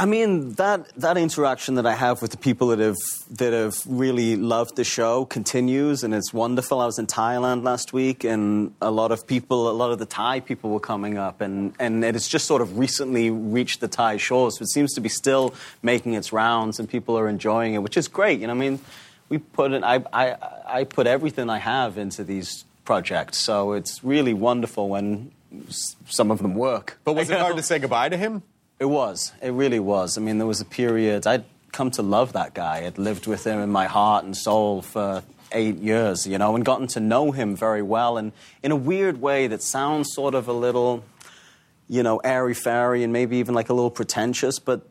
[0.00, 2.94] I mean that that interaction that I have with the people that have
[3.30, 6.80] that have really loved the show continues, and it's wonderful.
[6.80, 10.06] I was in Thailand last week, and a lot of people, a lot of the
[10.06, 13.88] Thai people were coming up, and and it has just sort of recently reached the
[13.88, 14.58] Thai shores.
[14.58, 17.96] So it seems to be still making its rounds, and people are enjoying it, which
[17.96, 18.38] is great.
[18.38, 18.78] You know, I mean,
[19.28, 19.82] we put it.
[19.82, 25.32] I I I put everything I have into these projects, so it's really wonderful when
[25.66, 27.00] s- some of them work.
[27.02, 28.44] But was it hard to say goodbye to him?
[28.78, 29.32] It was.
[29.42, 30.16] It really was.
[30.16, 32.86] I mean, there was a period I'd come to love that guy.
[32.86, 35.22] I'd lived with him in my heart and soul for
[35.52, 38.18] eight years, you know, and gotten to know him very well.
[38.18, 41.04] And in a weird way that sounds sort of a little,
[41.88, 44.86] you know, airy fairy and maybe even like a little pretentious, but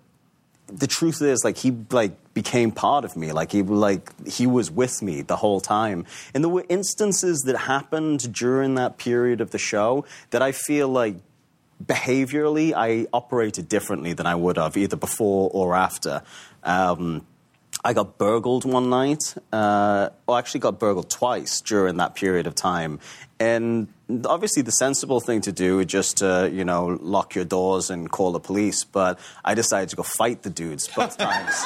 [0.67, 4.69] the truth is like he like became part of me like he like he was
[4.69, 9.51] with me the whole time and there were instances that happened during that period of
[9.51, 11.15] the show that i feel like
[11.83, 16.21] behaviorally i operated differently than i would have either before or after
[16.63, 17.25] um,
[17.85, 19.33] I got burgled one night.
[19.53, 22.99] Uh, well, actually, got burgled twice during that period of time.
[23.39, 23.87] And
[24.25, 28.09] obviously, the sensible thing to do is just to, you know, lock your doors and
[28.09, 28.83] call the police.
[28.83, 31.63] But I decided to go fight the dudes both times.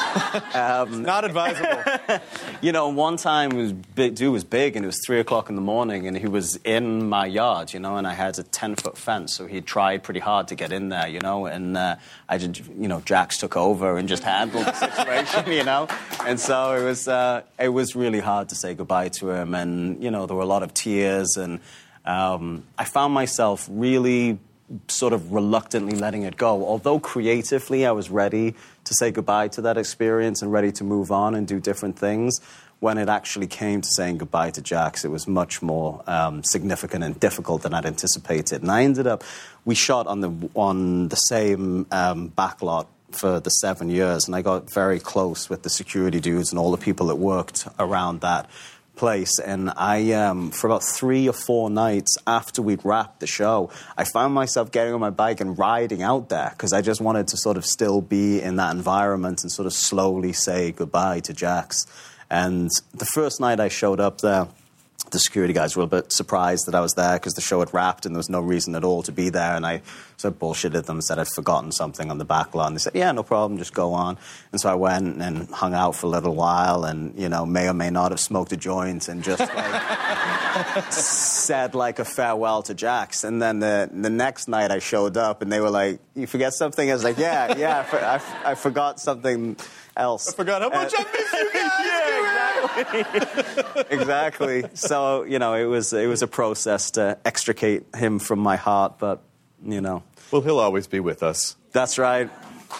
[0.55, 2.19] um, Not advisable.
[2.61, 5.55] you know, one time, was big, dude was big, and it was three o'clock in
[5.55, 8.75] the morning, and he was in my yard, you know, and I had a ten
[8.75, 11.95] foot fence, so he tried pretty hard to get in there, you know, and uh,
[12.27, 15.87] I did, you know, Jax took over and just handled the situation, you know,
[16.25, 20.01] and so it was, uh, it was really hard to say goodbye to him, and
[20.03, 21.59] you know, there were a lot of tears, and
[22.05, 24.39] um, I found myself really
[24.87, 26.65] sort of reluctantly letting it go.
[26.65, 31.11] Although creatively I was ready to say goodbye to that experience and ready to move
[31.11, 32.39] on and do different things,
[32.79, 37.03] when it actually came to saying goodbye to Jax, it was much more um, significant
[37.03, 38.63] and difficult than I'd anticipated.
[38.63, 39.23] And I ended up,
[39.65, 44.41] we shot on the, on the same um, backlot for the seven years, and I
[44.41, 48.49] got very close with the security dudes and all the people that worked around that
[49.01, 49.39] place.
[49.39, 54.03] And I, um, for about three or four nights after we'd wrapped the show, I
[54.03, 57.37] found myself getting on my bike and riding out there because I just wanted to
[57.37, 61.87] sort of still be in that environment and sort of slowly say goodbye to Jax.
[62.29, 64.47] And the first night I showed up there,
[65.11, 67.73] the security guys were a bit surprised that I was there because the show had
[67.73, 69.55] wrapped and there was no reason at all to be there.
[69.55, 69.81] And I
[70.17, 72.73] sort of bullshitted them, said I'd forgotten something on the back lawn.
[72.73, 74.17] They said, "Yeah, no problem, just go on."
[74.51, 77.67] And so I went and hung out for a little while, and you know, may
[77.67, 82.73] or may not have smoked a joint and just like said like a farewell to
[82.73, 83.23] Jax.
[83.23, 86.53] And then the the next night I showed up, and they were like, "You forget
[86.53, 89.57] something?" I was like, "Yeah, yeah, I, for, I, I forgot something."
[89.97, 90.29] Else.
[90.29, 92.07] I forgot how much I miss you guys.
[93.89, 94.63] exactly.
[94.73, 98.99] So you know, it was it was a process to extricate him from my heart,
[98.99, 99.21] but
[99.63, 100.03] you know.
[100.31, 101.57] Well, he'll always be with us.
[101.71, 102.29] That's right.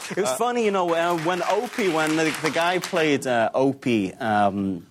[0.10, 4.14] It was funny, you know, uh, when Opie, when the, the guy played uh, Opie.
[4.14, 4.88] Um,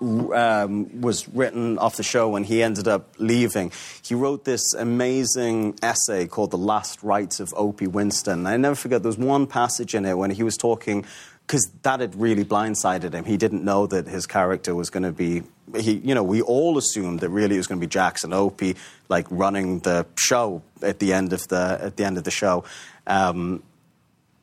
[0.00, 3.72] um, was written off the show when he ended up leaving.
[4.02, 8.46] He wrote this amazing essay called The Last Rites of Opie Winston.
[8.46, 11.04] I never forget, there was one passage in it when he was talking,
[11.48, 13.24] because that had really blindsided him.
[13.24, 15.42] He didn't know that his character was going to be,
[15.80, 18.76] he, you know, we all assumed that really it was going to be Jackson Opie,
[19.08, 22.64] like running the show at the end of the, at the, end of the show.
[23.06, 23.62] Um,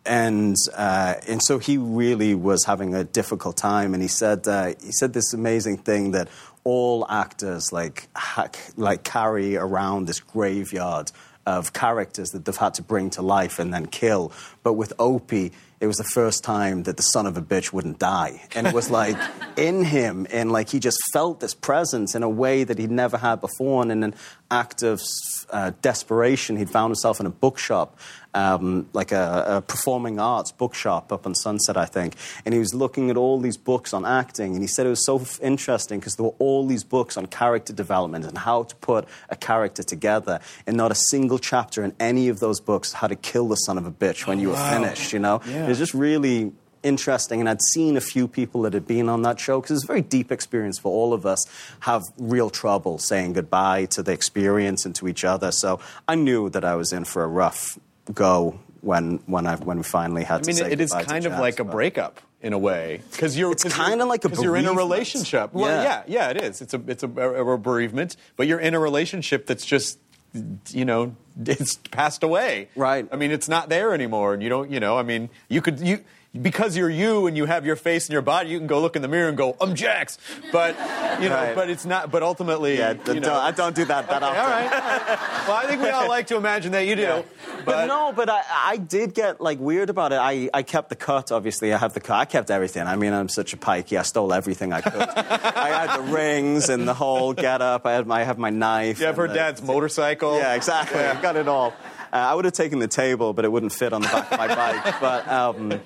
[0.03, 3.93] and uh, and so he really was having a difficult time.
[3.93, 6.28] And he said uh, he said this amazing thing that
[6.64, 11.12] all actors like ha- like carry around this graveyard
[11.46, 14.32] of characters that they've had to bring to life and then kill.
[14.64, 18.00] But with Opie, it was the first time that the son of a bitch wouldn't
[18.00, 18.41] die.
[18.56, 19.18] And it was like
[19.58, 23.18] in him, and like he just felt this presence in a way that he'd never
[23.18, 23.82] had before.
[23.82, 24.16] And in an
[24.50, 25.02] act of
[25.50, 27.98] uh, desperation, he'd found himself in a bookshop.
[28.34, 32.16] Um, like a, a, performing arts bookshop up on Sunset, I think.
[32.43, 35.06] And he was looking at all these books on acting, and he said it was
[35.06, 38.76] so f- interesting because there were all these books on character development and how to
[38.76, 40.41] put a character together.
[40.68, 43.78] And not a single chapter in any of those books How to kill the son
[43.78, 44.82] of a bitch when you were wow.
[44.82, 45.39] finished, you know?
[45.48, 45.64] Yeah.
[45.64, 46.52] It was just really
[46.86, 49.84] interesting and i'd seen a few people that had been on that show because it's
[49.84, 51.46] a very deep experience for all of us
[51.82, 56.50] have real trouble saying goodbye to the experience and to each other so i knew
[56.50, 57.78] that i was in for a rough
[58.14, 61.26] go when when I when we finally had I mean, to say it is kind
[61.26, 64.56] of like a breakup in a way because you're It's kinda like a because you're
[64.56, 65.54] in a relationship.
[65.54, 66.04] Well, yeah.
[66.06, 66.30] Yeah.
[66.30, 66.62] yeah, it is.
[66.62, 69.98] It's a it's a, a, a bereavement, but you're in a relationship that's just
[70.70, 71.16] you know,
[71.46, 72.70] it's passed away.
[72.76, 73.08] Right.
[73.12, 75.80] I mean, it's not there anymore, and you don't, you know, I mean, you could
[75.80, 76.04] you.
[76.42, 78.96] Because you're you and you have your face and your body, you can go look
[78.96, 80.18] in the mirror and go, "I'm Jax,"
[80.52, 80.76] but
[81.22, 81.56] you know, Right.
[81.56, 82.12] but it's not.
[82.12, 84.42] But ultimately, Yeah, you don't- I don't do that that Okay, often.
[84.42, 85.48] all right, all right.
[85.48, 87.24] Well, I think we all like to imagine that you do.
[87.64, 90.18] But, no, but I, I did get like weird about it.
[90.18, 91.32] I, I kept the cut.
[91.32, 92.18] Obviously, I have the cut.
[92.18, 92.86] I kept everything.
[92.86, 93.98] I mean, I'm such a pikey.
[93.98, 94.94] I stole everything I could.
[95.02, 97.86] I had the rings and the whole get up.
[97.86, 99.00] I had my I have my knife.
[99.00, 100.38] You have her the- dad's motorcycle.
[100.38, 101.00] Yeah, exactly.
[101.00, 101.74] I got it all.
[102.14, 104.38] Uh, I would have taken the table, but it wouldn't fit on the back of
[104.38, 105.00] my bike.
[105.02, 105.82] But um,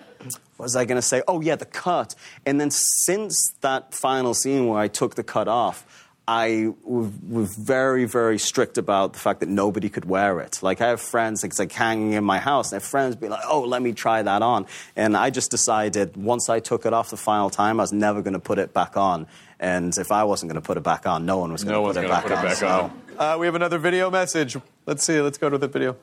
[0.57, 1.21] was I going to say?
[1.27, 2.15] Oh, yeah, the cut.
[2.45, 5.85] And then since that final scene where I took the cut off,
[6.27, 10.59] I was very, very strict about the fact that nobody could wear it.
[10.61, 13.27] Like, I have friends, it's like hanging in my house, and I have friends be
[13.29, 14.67] like, oh, let me try that on.
[14.95, 18.21] And I just decided once I took it off the final time, I was never
[18.21, 19.25] going to put it back on.
[19.59, 21.79] And if I wasn't going to put it back on, no one was going No
[21.79, 22.43] to one's put it gonna back put it on.
[22.45, 23.01] back so- on.
[23.17, 24.55] Uh, we have another video message.
[24.85, 25.19] Let's see.
[25.19, 25.97] Let's go to the video.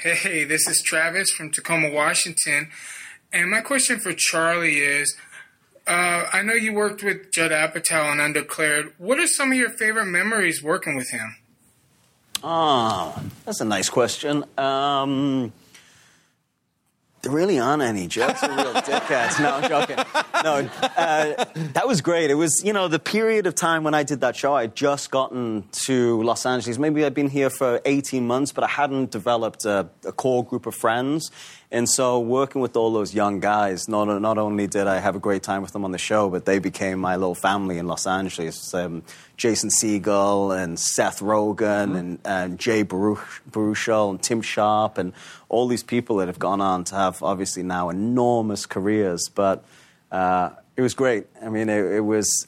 [0.00, 2.68] Hey, this is Travis from Tacoma, Washington.
[3.32, 5.16] And my question for Charlie is
[5.88, 8.92] uh, I know you worked with Judd Apatow on Undeclared.
[8.98, 11.34] What are some of your favorite memories working with him?
[12.44, 14.44] Oh, that's a nice question.
[14.56, 15.52] Um,
[17.28, 18.08] really aren't any.
[18.08, 19.40] Judd's a real dickheads.
[19.40, 19.96] No, I'm joking.
[20.42, 22.30] No, uh, that was great.
[22.30, 25.10] It was, you know, the period of time when I did that show, I'd just
[25.10, 26.78] gotten to Los Angeles.
[26.78, 30.66] Maybe I'd been here for 18 months, but I hadn't developed a, a core group
[30.66, 31.30] of friends.
[31.70, 35.18] And so, working with all those young guys, not, not only did I have a
[35.18, 38.06] great time with them on the show, but they became my little family in Los
[38.06, 38.72] Angeles.
[38.72, 39.02] Um,
[39.36, 45.12] Jason Segel and Seth Rogen and, and Jay Baruch, Baruchel and Timm Sharp and
[45.50, 49.28] all these people that have gone on to have obviously now enormous careers.
[49.28, 49.62] But
[50.10, 51.26] uh, it was great.
[51.42, 52.46] I mean, it, it was.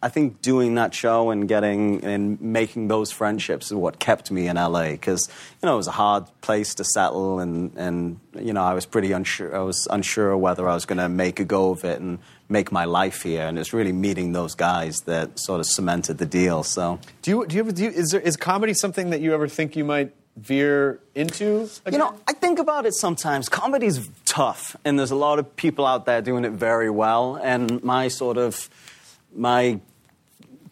[0.00, 4.46] I think doing that show and getting and making those friendships is what kept me
[4.46, 5.28] in LA because
[5.60, 8.86] you know it was a hard place to settle and and you know I was
[8.86, 12.00] pretty unsure I was unsure whether I was going to make a go of it
[12.00, 16.18] and make my life here and it's really meeting those guys that sort of cemented
[16.18, 16.62] the deal.
[16.62, 19.34] So Do you do you ever do you, is there is comedy something that you
[19.34, 21.68] ever think you might veer into?
[21.90, 23.48] You know, I think about it sometimes.
[23.48, 27.36] Comedy's tough, and there's a lot of people out there doing it very well.
[27.42, 28.70] And my sort of
[29.34, 29.80] my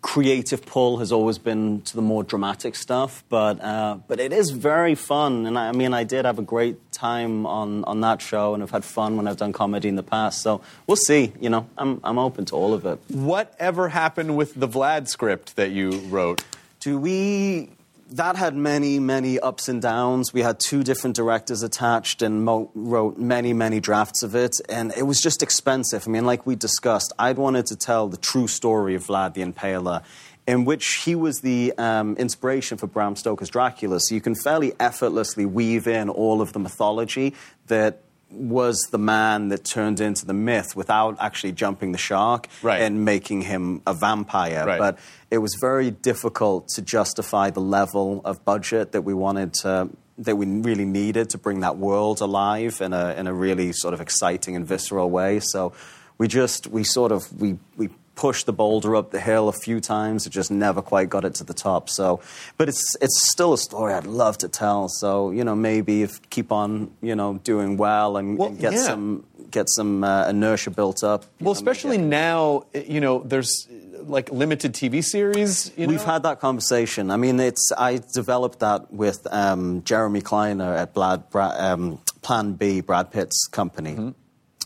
[0.03, 4.51] creative pull has always been to the more dramatic stuff, but uh, but it is
[4.51, 5.47] very fun.
[5.47, 8.63] And I, I mean, I did have a great time on on that show, and
[8.63, 10.43] I've had fun when I've done comedy in the past.
[10.43, 11.33] So we'll see.
[11.41, 12.99] You know, I'm I'm open to all of it.
[13.09, 16.45] Whatever happened with the Vlad script that you wrote?
[16.81, 17.71] Do we?
[18.11, 20.33] That had many, many ups and downs.
[20.33, 24.93] We had two different directors attached and mo- wrote many, many drafts of it, and
[24.97, 26.07] it was just expensive.
[26.07, 29.43] I mean, like we discussed, I'd wanted to tell the true story of Vlad the
[29.43, 30.05] Impaler,
[30.47, 33.99] in which he was the um, inspiration for Bram Stoker's Dracula.
[33.99, 37.35] So you can fairly effortlessly weave in all of the mythology
[37.67, 42.49] that was the man that turned into the myth without actually jumping the shark
[42.81, 44.67] and making him a vampire.
[44.67, 44.79] Right.
[44.79, 44.99] But
[45.31, 50.37] it was very difficult to justify the level of budget that we wanted to, that
[50.37, 54.01] we really needed to bring that world alive in a, in a really sort of
[54.01, 55.41] exciting and visceral way.
[55.41, 55.73] So
[56.19, 59.79] we just, we sort of, we, we pushed the boulder up the hill a few
[59.81, 60.27] times.
[60.27, 61.89] It just never quite got it to the top.
[61.89, 62.21] So,
[62.57, 64.89] but it's, it's still a story I'd love to tell.
[64.89, 68.83] So, you know, maybe if keep on, you know, doing well and, and get yeah.
[68.83, 71.27] some, get some uh, inertia built up.
[71.41, 73.69] Well, especially now, you know, there's
[74.03, 75.73] like limited TV series.
[75.77, 75.93] You know?
[75.93, 77.11] We've had that conversation.
[77.11, 82.55] I mean, it's I developed that with um, Jeremy Kleiner at Blad, Bra, um, Plan
[82.55, 84.11] B, Brad Pitt's company, Mm-hmm.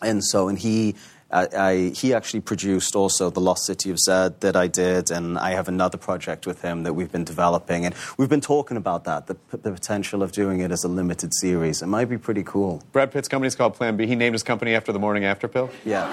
[0.02, 0.94] and so and he.
[1.32, 5.38] I, I, he actually produced also the Lost City of Zed that I did, and
[5.38, 9.04] I have another project with him that we've been developing, and we've been talking about
[9.04, 11.82] that, the, the potential of doing it as a limited series.
[11.82, 12.82] It might be pretty cool.
[12.92, 14.06] Brad Pitt's company is called Plan B.
[14.06, 15.70] He named his company after the morning after pill.
[15.84, 16.08] Yeah.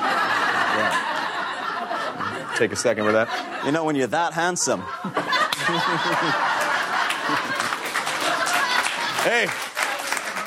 [2.57, 3.29] Take a second with that.
[3.65, 4.81] You know, when you're that handsome.
[9.23, 9.47] Hey,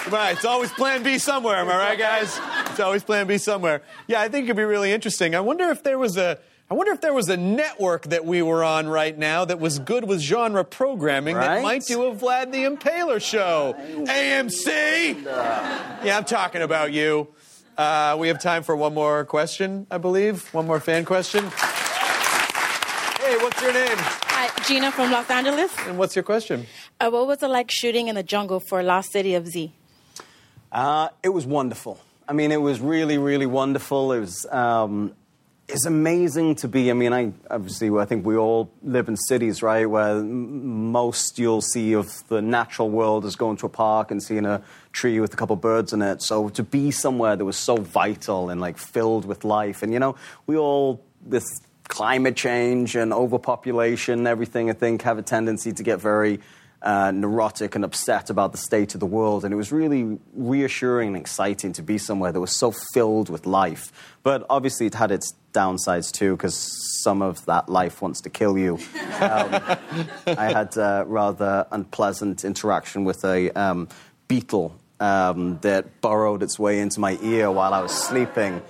[0.05, 2.41] come on, it's always Plan B somewhere, am I right, guys?
[2.81, 3.83] It's always Plan B somewhere.
[4.07, 5.35] Yeah, I think it'd be really interesting.
[5.35, 6.39] I wonder if there was a.
[6.71, 9.79] I wonder if there was a network that we were on right now that was
[9.81, 13.77] good with genre programming that might do a Vlad the Impaler show.
[13.77, 15.25] AMC!
[15.27, 17.29] Yeah, I'm talking about you.
[17.77, 20.49] Uh, we have time for one more question, I believe.
[20.55, 21.45] One more fan question.
[23.21, 23.99] Hey, what's your name?
[23.99, 25.71] Hi, Gina from Los Angeles.
[25.81, 26.65] And what's your question?
[26.99, 29.71] Uh, what was it like shooting in the jungle for Lost City of Z?
[30.73, 32.01] Uh, it was wonderful.
[32.31, 34.13] I mean, it was really, really wonderful.
[34.13, 34.47] It was.
[34.47, 35.17] Um,
[35.67, 36.89] it's amazing to be.
[36.89, 41.61] I mean, I obviously I think we all live in cities, right, where most you'll
[41.61, 44.63] see of the natural world is going to a park and seeing a
[44.93, 46.23] tree with a couple birds in it.
[46.23, 49.99] So to be somewhere that was so vital and like filled with life, and you
[49.99, 50.15] know,
[50.47, 51.47] we all with
[51.89, 56.39] climate change and overpopulation, everything I think have a tendency to get very
[56.83, 59.45] uh, neurotic and upset about the state of the world.
[59.45, 63.47] And it was really reassuring and exciting to be somewhere that was so filled with
[63.47, 63.93] life.
[64.23, 66.57] But obviously, it had its downsides too, because
[67.03, 68.79] some of that life wants to kill you.
[69.21, 69.61] Um,
[70.27, 73.89] I had a rather unpleasant interaction with a um,
[74.29, 78.63] beetle um, that burrowed its way into my ear while I was sleeping.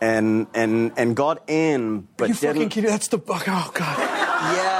[0.00, 2.56] And, and, and got in, but you didn't.
[2.56, 2.90] fucking kidding?
[2.90, 3.44] That's the bug.
[3.46, 3.98] oh god.
[3.98, 4.73] Yeah.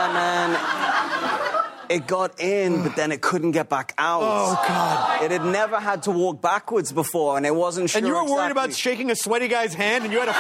[1.89, 4.22] It got in, but then it couldn't get back out.
[4.22, 5.22] Oh, God.
[5.22, 7.99] It had never had to walk backwards before, and it wasn't sure.
[7.99, 10.35] And you were worried about shaking a sweaty guy's hand, and you had a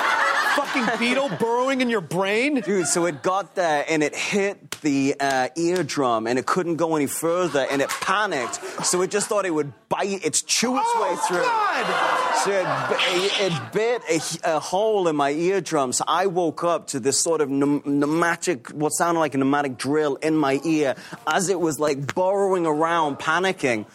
[0.54, 2.60] fucking beetle burrowing in your brain?
[2.60, 6.94] Dude, so it got there and it hit the uh, eardrum and it couldn't go
[6.94, 8.60] any further and it panicked.
[8.84, 11.42] So it just thought it would bite, its chew its way through.
[11.42, 12.40] God!
[12.44, 15.92] So it, it bit a, a hole in my eardrum.
[15.92, 20.16] So I woke up to this sort of pneumatic, what sounded like a pneumatic drill
[20.16, 20.94] in my ear
[21.26, 23.86] as it was like burrowing around, panicking.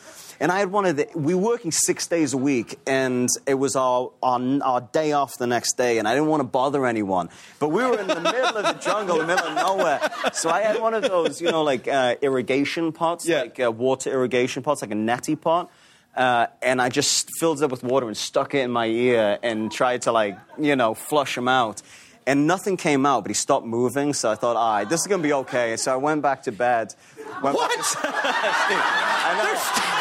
[0.42, 3.56] And I had one of the, we were working six days a week, and it
[3.56, 6.86] was our, our, our day off the next day, and I didn't want to bother
[6.86, 7.30] anyone.
[7.60, 10.00] But we were in the middle of the jungle, in the middle of nowhere.
[10.32, 14.12] So I had one of those, you know, like uh, irrigation pots, like uh, water
[14.12, 15.70] irrigation pots, like a neti pot.
[16.16, 19.40] Uh, and I just filled it up with water and stuck it in my ear
[19.44, 21.82] and tried to, like, you know, flush him out.
[22.26, 25.08] And nothing came out, but he stopped moving, so I thought, all right, this is
[25.08, 25.76] going to be okay.
[25.78, 26.94] So I went back to bed.
[27.42, 27.72] Went What?
[28.04, 29.99] I know.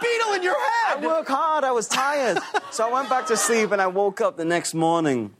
[0.00, 1.04] There's still a beetle in your head.
[1.04, 1.64] I work hard.
[1.64, 2.38] I was tired.
[2.70, 5.34] so I went back to sleep and I woke up the next morning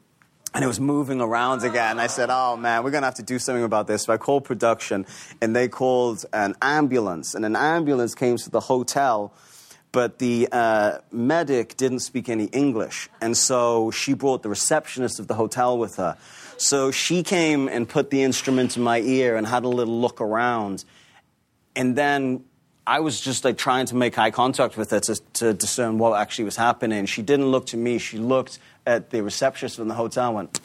[0.52, 2.00] and it was moving around again.
[2.00, 4.04] I said, oh man, we're going to have to do something about this.
[4.04, 5.06] So I called production
[5.40, 7.34] and they called an ambulance.
[7.34, 9.32] And an ambulance came to the hotel.
[9.92, 13.08] But the uh, medic didn't speak any English.
[13.20, 16.16] And so she brought the receptionist of the hotel with her.
[16.58, 20.20] So she came and put the instrument in my ear and had a little look
[20.20, 20.84] around.
[21.74, 22.44] And then
[22.90, 26.18] I was just like trying to make eye contact with her to, to discern what
[26.18, 27.06] actually was happening.
[27.06, 27.98] She didn't look to me.
[27.98, 30.60] She looked at the receptionist from the hotel and went,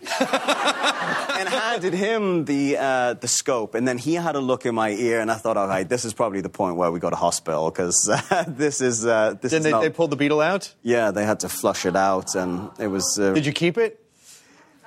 [0.20, 3.74] and handed him the, uh, the scope.
[3.74, 6.06] And then he had a look in my ear, and I thought, all right, this
[6.06, 9.04] is probably the point where we go to hospital because uh, this is.
[9.04, 10.72] Uh, this Then they, not- they pulled the beetle out?
[10.82, 13.18] Yeah, they had to flush it out, and it was.
[13.20, 14.02] Uh, Did you keep it?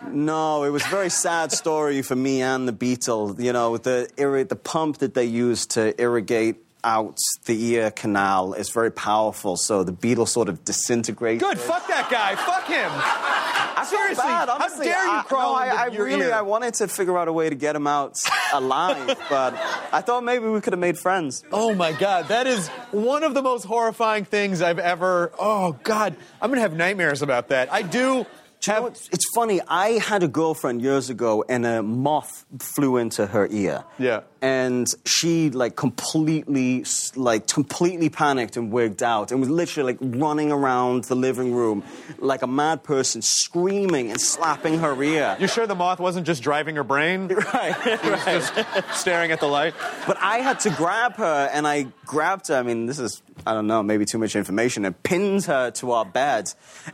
[0.10, 3.36] no, it was a very sad story for me and the beetle.
[3.40, 8.54] You know, the irri- the pump that they used to irrigate out the ear canal
[8.54, 11.42] is very powerful, so the beetle sort of disintegrates.
[11.44, 11.60] Good.
[11.60, 12.36] Fuck that guy.
[12.36, 12.90] Fuck him.
[12.94, 14.86] I Seriously, bad, how honestly.
[14.86, 16.34] dare you I, crawl no, I, I really, ear?
[16.34, 18.18] I wanted to figure out a way to get him out
[18.54, 19.56] alive, but
[19.92, 21.44] I thought maybe we could have made friends.
[21.52, 25.32] Oh my God, that is one of the most horrifying things I've ever.
[25.40, 27.72] Oh God, I'm gonna have nightmares about that.
[27.74, 28.26] I do.
[28.68, 28.86] You know?
[28.88, 29.62] It's funny.
[29.68, 33.84] I had a girlfriend years ago, and a moth flew into her ear.
[33.98, 34.22] Yeah.
[34.42, 36.84] And she like completely,
[37.16, 41.84] like completely panicked and wigged out, and was literally like running around the living room
[42.18, 45.38] like a mad person, screaming and slapping her ear.
[45.40, 47.30] You sure the moth wasn't just driving her brain?
[47.54, 47.76] Right.
[47.86, 48.54] It was just
[49.00, 49.74] staring at the light.
[50.08, 52.56] But I had to grab her, and I grabbed her.
[52.56, 55.92] I mean, this is I don't know, maybe too much information, and pinned her to
[55.92, 56.52] our bed,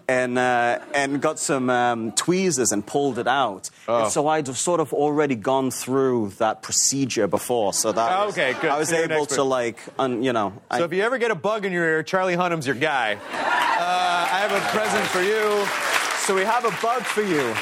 [0.08, 3.70] and uh, and got some um, tweezers and pulled it out.
[3.88, 4.04] Oh.
[4.04, 8.34] And so I'd have sort of already gone through that procedure before, so that was-
[8.38, 8.70] Okay, good.
[8.72, 10.54] I was you're able to like, un, you know.
[10.72, 13.16] I, So if you ever get a bug in your ear, Charlie Hunnam's your guy.
[13.16, 15.66] Uh, I have a present for you.
[16.26, 17.54] so we have a bug for you.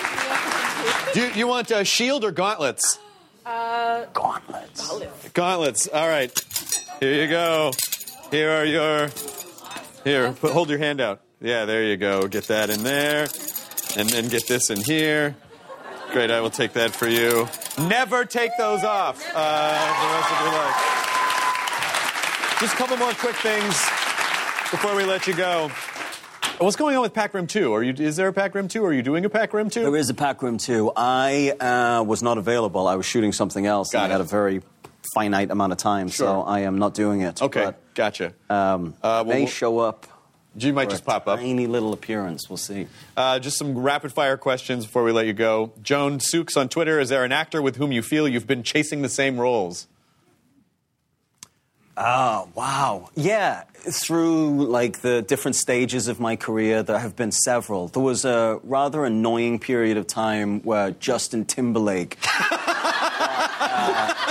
[1.14, 3.00] Do you, you want a shield or gauntlets?
[3.46, 5.30] Uh, Gauntlets.
[5.34, 5.88] Gauntlets.
[5.88, 6.32] All right.
[7.00, 7.72] Here you go.
[8.32, 9.10] Here are your.
[10.04, 11.22] Here, put, hold your hand out.
[11.42, 12.28] Yeah, there you go.
[12.28, 13.28] Get that in there.
[13.98, 15.36] And then get this in here.
[16.12, 17.48] Great, I will take that for you.
[17.78, 19.72] Never take those off uh,
[20.02, 20.76] the rest of your life.
[22.60, 23.74] Just a couple more quick things
[24.72, 25.70] before we let you go.
[26.60, 27.74] What's going on with Pac Rim 2?
[27.74, 28.86] Are you, is there a Pac Rim 2?
[28.86, 29.82] Are you doing a Pac Rim 2?
[29.84, 30.94] There is a Pac Rim 2.
[30.96, 32.88] I uh, was not available.
[32.88, 33.92] I was shooting something else.
[33.92, 34.16] Got and it.
[34.16, 34.62] I had a very
[35.14, 37.42] finite amount of time, so I am not doing it.
[37.42, 38.34] Okay, But, gotcha.
[38.50, 40.08] um, Uh, well, may we'll- show up.
[40.58, 41.40] You might just pop up.
[41.40, 42.50] Tiny little appearance.
[42.50, 42.88] We'll see.
[43.18, 45.74] Uh, just some rapid fire questions before we let you go.
[45.84, 49.02] Joan Sooks on Twitter Is there an actor with whom you feel you've been chasing
[49.02, 49.88] the same roles?
[51.98, 53.10] Oh, wow.
[53.16, 57.88] Yeah, through like the different stages of my career, there have been several.
[57.90, 62.18] There was a rather annoying period of time where Justin Timberlake.
[62.52, 64.25] uh,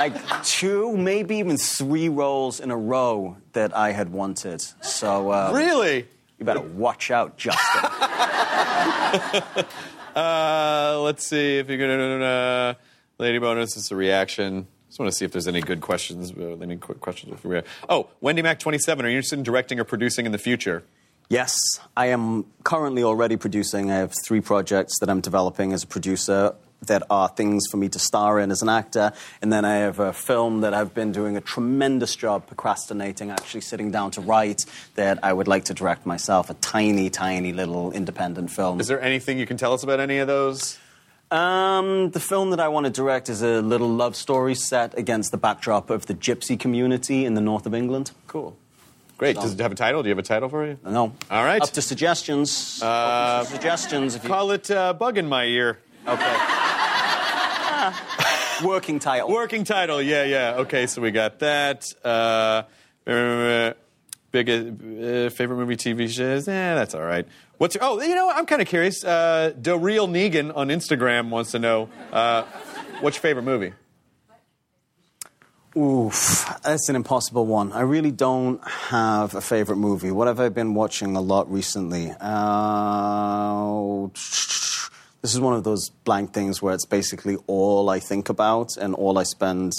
[0.00, 4.62] like two, maybe even three roles in a row that I had wanted.
[4.82, 6.06] So um, Really?
[6.38, 7.82] you better watch out, Justin.
[10.14, 12.24] Uh, let's see if you're gonna.
[12.24, 12.74] Uh,
[13.18, 13.76] lady bonus.
[13.76, 14.66] It's a reaction.
[14.88, 16.32] Just want to see if there's any good questions.
[16.32, 17.38] Uh, any quick questions?
[17.88, 19.04] Oh, Wendy Mac 27.
[19.04, 20.82] Are you interested in directing or producing in the future?
[21.28, 21.54] Yes,
[21.96, 23.92] I am currently already producing.
[23.92, 26.56] I have three projects that I'm developing as a producer
[26.86, 29.12] that are things for me to star in as an actor.
[29.42, 33.60] And then I have a film that I've been doing a tremendous job procrastinating, actually
[33.60, 36.50] sitting down to write, that I would like to direct myself.
[36.50, 38.80] A tiny, tiny little independent film.
[38.80, 40.78] Is there anything you can tell us about any of those?
[41.30, 45.30] Um, the film that I want to direct is a little love story set against
[45.30, 48.10] the backdrop of the gypsy community in the north of England.
[48.26, 48.56] Cool.
[49.16, 49.36] Great.
[49.36, 50.02] Does it have a title?
[50.02, 50.78] Do you have a title for you?
[50.82, 51.12] No.
[51.30, 51.60] All right.
[51.60, 52.82] Up to suggestions.
[52.82, 54.16] Uh, suggestions.
[54.16, 54.30] If you...
[54.30, 55.78] Call it uh, Bug in My Ear.
[56.08, 56.69] Okay.
[58.64, 59.30] Working title.
[59.30, 60.02] Working title.
[60.02, 60.54] Yeah, yeah.
[60.58, 61.84] Okay, so we got that.
[62.04, 62.62] Uh,
[63.06, 63.72] uh,
[64.30, 66.46] big uh, favorite movie, TV shows.
[66.48, 67.26] Eh, that's all right.
[67.58, 69.04] What's your, oh, you know, I'm kind of curious.
[69.04, 72.44] Uh, the real Negan on Instagram wants to know uh,
[73.00, 73.72] what's your favorite movie?
[75.76, 77.72] Oof, that's an impossible one.
[77.72, 80.10] I really don't have a favorite movie.
[80.10, 82.12] What have I been watching a lot recently?
[82.20, 84.08] Uh,
[85.22, 88.94] this is one of those blank things where it's basically all I think about and
[88.94, 89.72] all I spend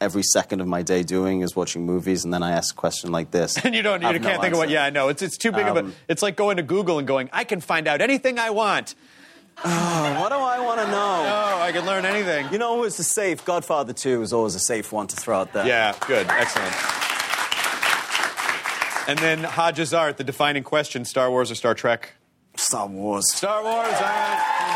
[0.00, 3.10] every second of my day doing is watching movies, and then I ask a question
[3.10, 3.56] like this.
[3.64, 4.68] And you don't, you can't no think of what.
[4.68, 5.08] Yeah, I know.
[5.08, 5.80] It's it's too big of a.
[5.80, 8.94] Um, It's like going to Google and going, I can find out anything I want.
[9.64, 11.22] Oh, what do I want to know?
[11.26, 12.48] Oh, I can learn anything.
[12.52, 13.44] You know who's the safe?
[13.44, 15.64] Godfather 2 is always a safe one to throw out there.
[15.64, 16.74] Yeah, good, excellent.
[19.06, 22.14] And then Hodges Art, the defining question: Star Wars or Star Trek?
[22.56, 23.30] Star Wars.
[23.32, 23.86] Star Wars.
[23.86, 24.73] All right.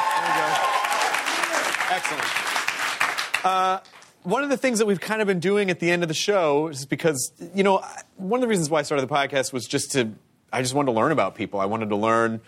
[1.98, 3.44] Excellent.
[3.44, 3.80] Uh,
[4.22, 6.14] one of the things that we've kind of been doing at the end of the
[6.14, 7.82] show is because you know
[8.16, 10.12] one of the reasons why I started the podcast was just to
[10.52, 11.58] I just wanted to learn about people.
[11.58, 12.40] I wanted to learn.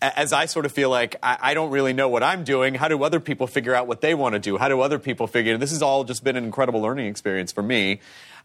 [0.00, 2.88] As I sort of feel like I, I don't really know what I'm doing, how
[2.88, 4.56] do other people figure out what they want to do?
[4.56, 5.58] How do other people figure?
[5.58, 8.00] This has all just been an incredible learning experience for me.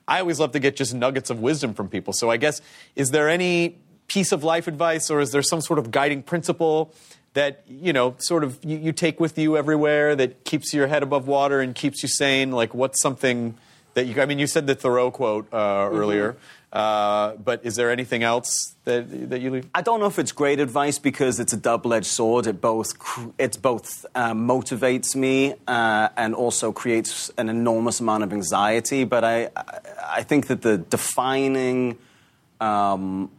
[0.08, 2.12] I always love to get just nuggets of wisdom from people.
[2.14, 2.60] So I guess,
[2.96, 3.78] is there any
[4.08, 6.94] piece of life advice or is there some sort of guiding principle
[7.34, 11.04] that, you know, sort of you, you take with you everywhere that keeps your head
[11.04, 12.52] above water and keeps you sane?
[12.52, 13.56] Like, what's something
[13.96, 16.36] that you, I mean, you said the Thoreau quote uh, earlier,
[16.72, 19.68] uh, but is there anything else that, that you leave?
[19.76, 22.48] I don't know if it's great advice because it's a double-edged sword.
[22.48, 22.94] It both
[23.38, 29.04] it both uh, motivates me uh, and also creates an enormous amount of anxiety.
[29.04, 29.80] But I I-
[30.16, 31.98] I think that the defining
[32.60, 33.32] um,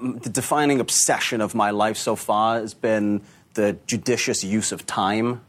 [0.00, 3.22] the defining obsession of my life so far has been
[3.56, 5.40] the judicious use of time.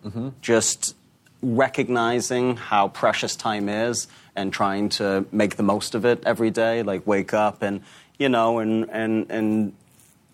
[0.41, 0.95] Just
[1.43, 6.81] recognizing how precious time is and trying to make the most of it every day.
[6.81, 7.81] Like wake up and
[8.17, 9.73] you know and and and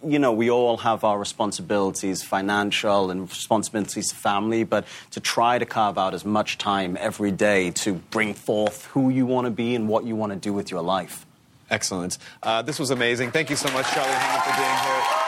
[0.05, 5.57] you know, we all have our responsibilities, financial and responsibilities to family, but to try
[5.57, 9.51] to carve out as much time every day to bring forth who you want to
[9.51, 11.25] be and what you want to do with your life.
[11.69, 12.17] Excellent.
[12.41, 13.31] Uh, this was amazing.
[13.31, 15.22] Thank you so much, Charlie for being here.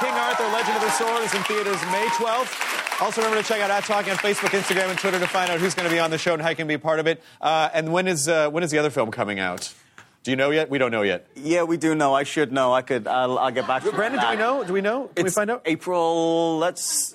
[0.00, 3.00] King Arthur, Legend of the Sword is in theaters May 12th.
[3.00, 5.58] Also, remember to check out At Talk on Facebook, Instagram, and Twitter to find out
[5.58, 7.06] who's going to be on the show and how you can be a part of
[7.06, 7.22] it.
[7.40, 9.72] Uh, and when is, uh, when is the other film coming out?
[10.22, 10.68] Do you know yet?
[10.68, 11.26] We don't know yet.
[11.34, 12.12] Yeah, we do know.
[12.12, 12.74] I should know.
[12.74, 13.06] I could.
[13.06, 13.94] I'll, I'll get back to you.
[13.94, 14.64] Brandon, do we know?
[14.64, 15.08] Do we know?
[15.14, 15.62] Can we find out?
[15.64, 16.58] April.
[16.58, 17.14] Let's.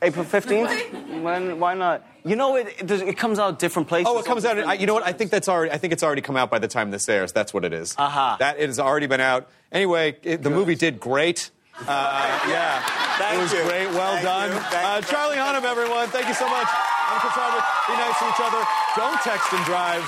[0.00, 0.70] April fifteenth.
[1.22, 1.58] when?
[1.58, 2.06] Why not?
[2.24, 4.06] You know, it, it, it comes out different places.
[4.08, 4.56] Oh, it comes out.
[4.58, 5.04] I, you know what?
[5.04, 5.72] I think that's already.
[5.72, 7.32] I think it's already come out by the time this airs.
[7.32, 7.94] That's what it is.
[7.98, 8.36] Aha.
[8.38, 9.50] That it has already been out.
[9.72, 11.50] Anyway, it, the movie did great.
[11.84, 12.80] Uh, yeah,
[13.18, 13.62] Thank it was you.
[13.64, 13.88] great.
[13.92, 15.00] Well Thank done, uh.
[15.02, 15.64] Charlie Hunnam.
[15.64, 16.66] Everyone, thank you so much.
[17.08, 18.62] I'm Chris Be nice to each other.
[18.96, 20.02] Don't text and drive.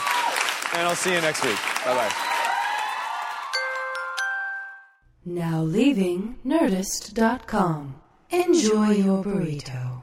[0.75, 1.57] And I'll see you next week.
[1.85, 2.13] Bye bye.
[5.25, 8.01] Now leaving Nerdist.com.
[8.31, 10.03] Enjoy your burrito.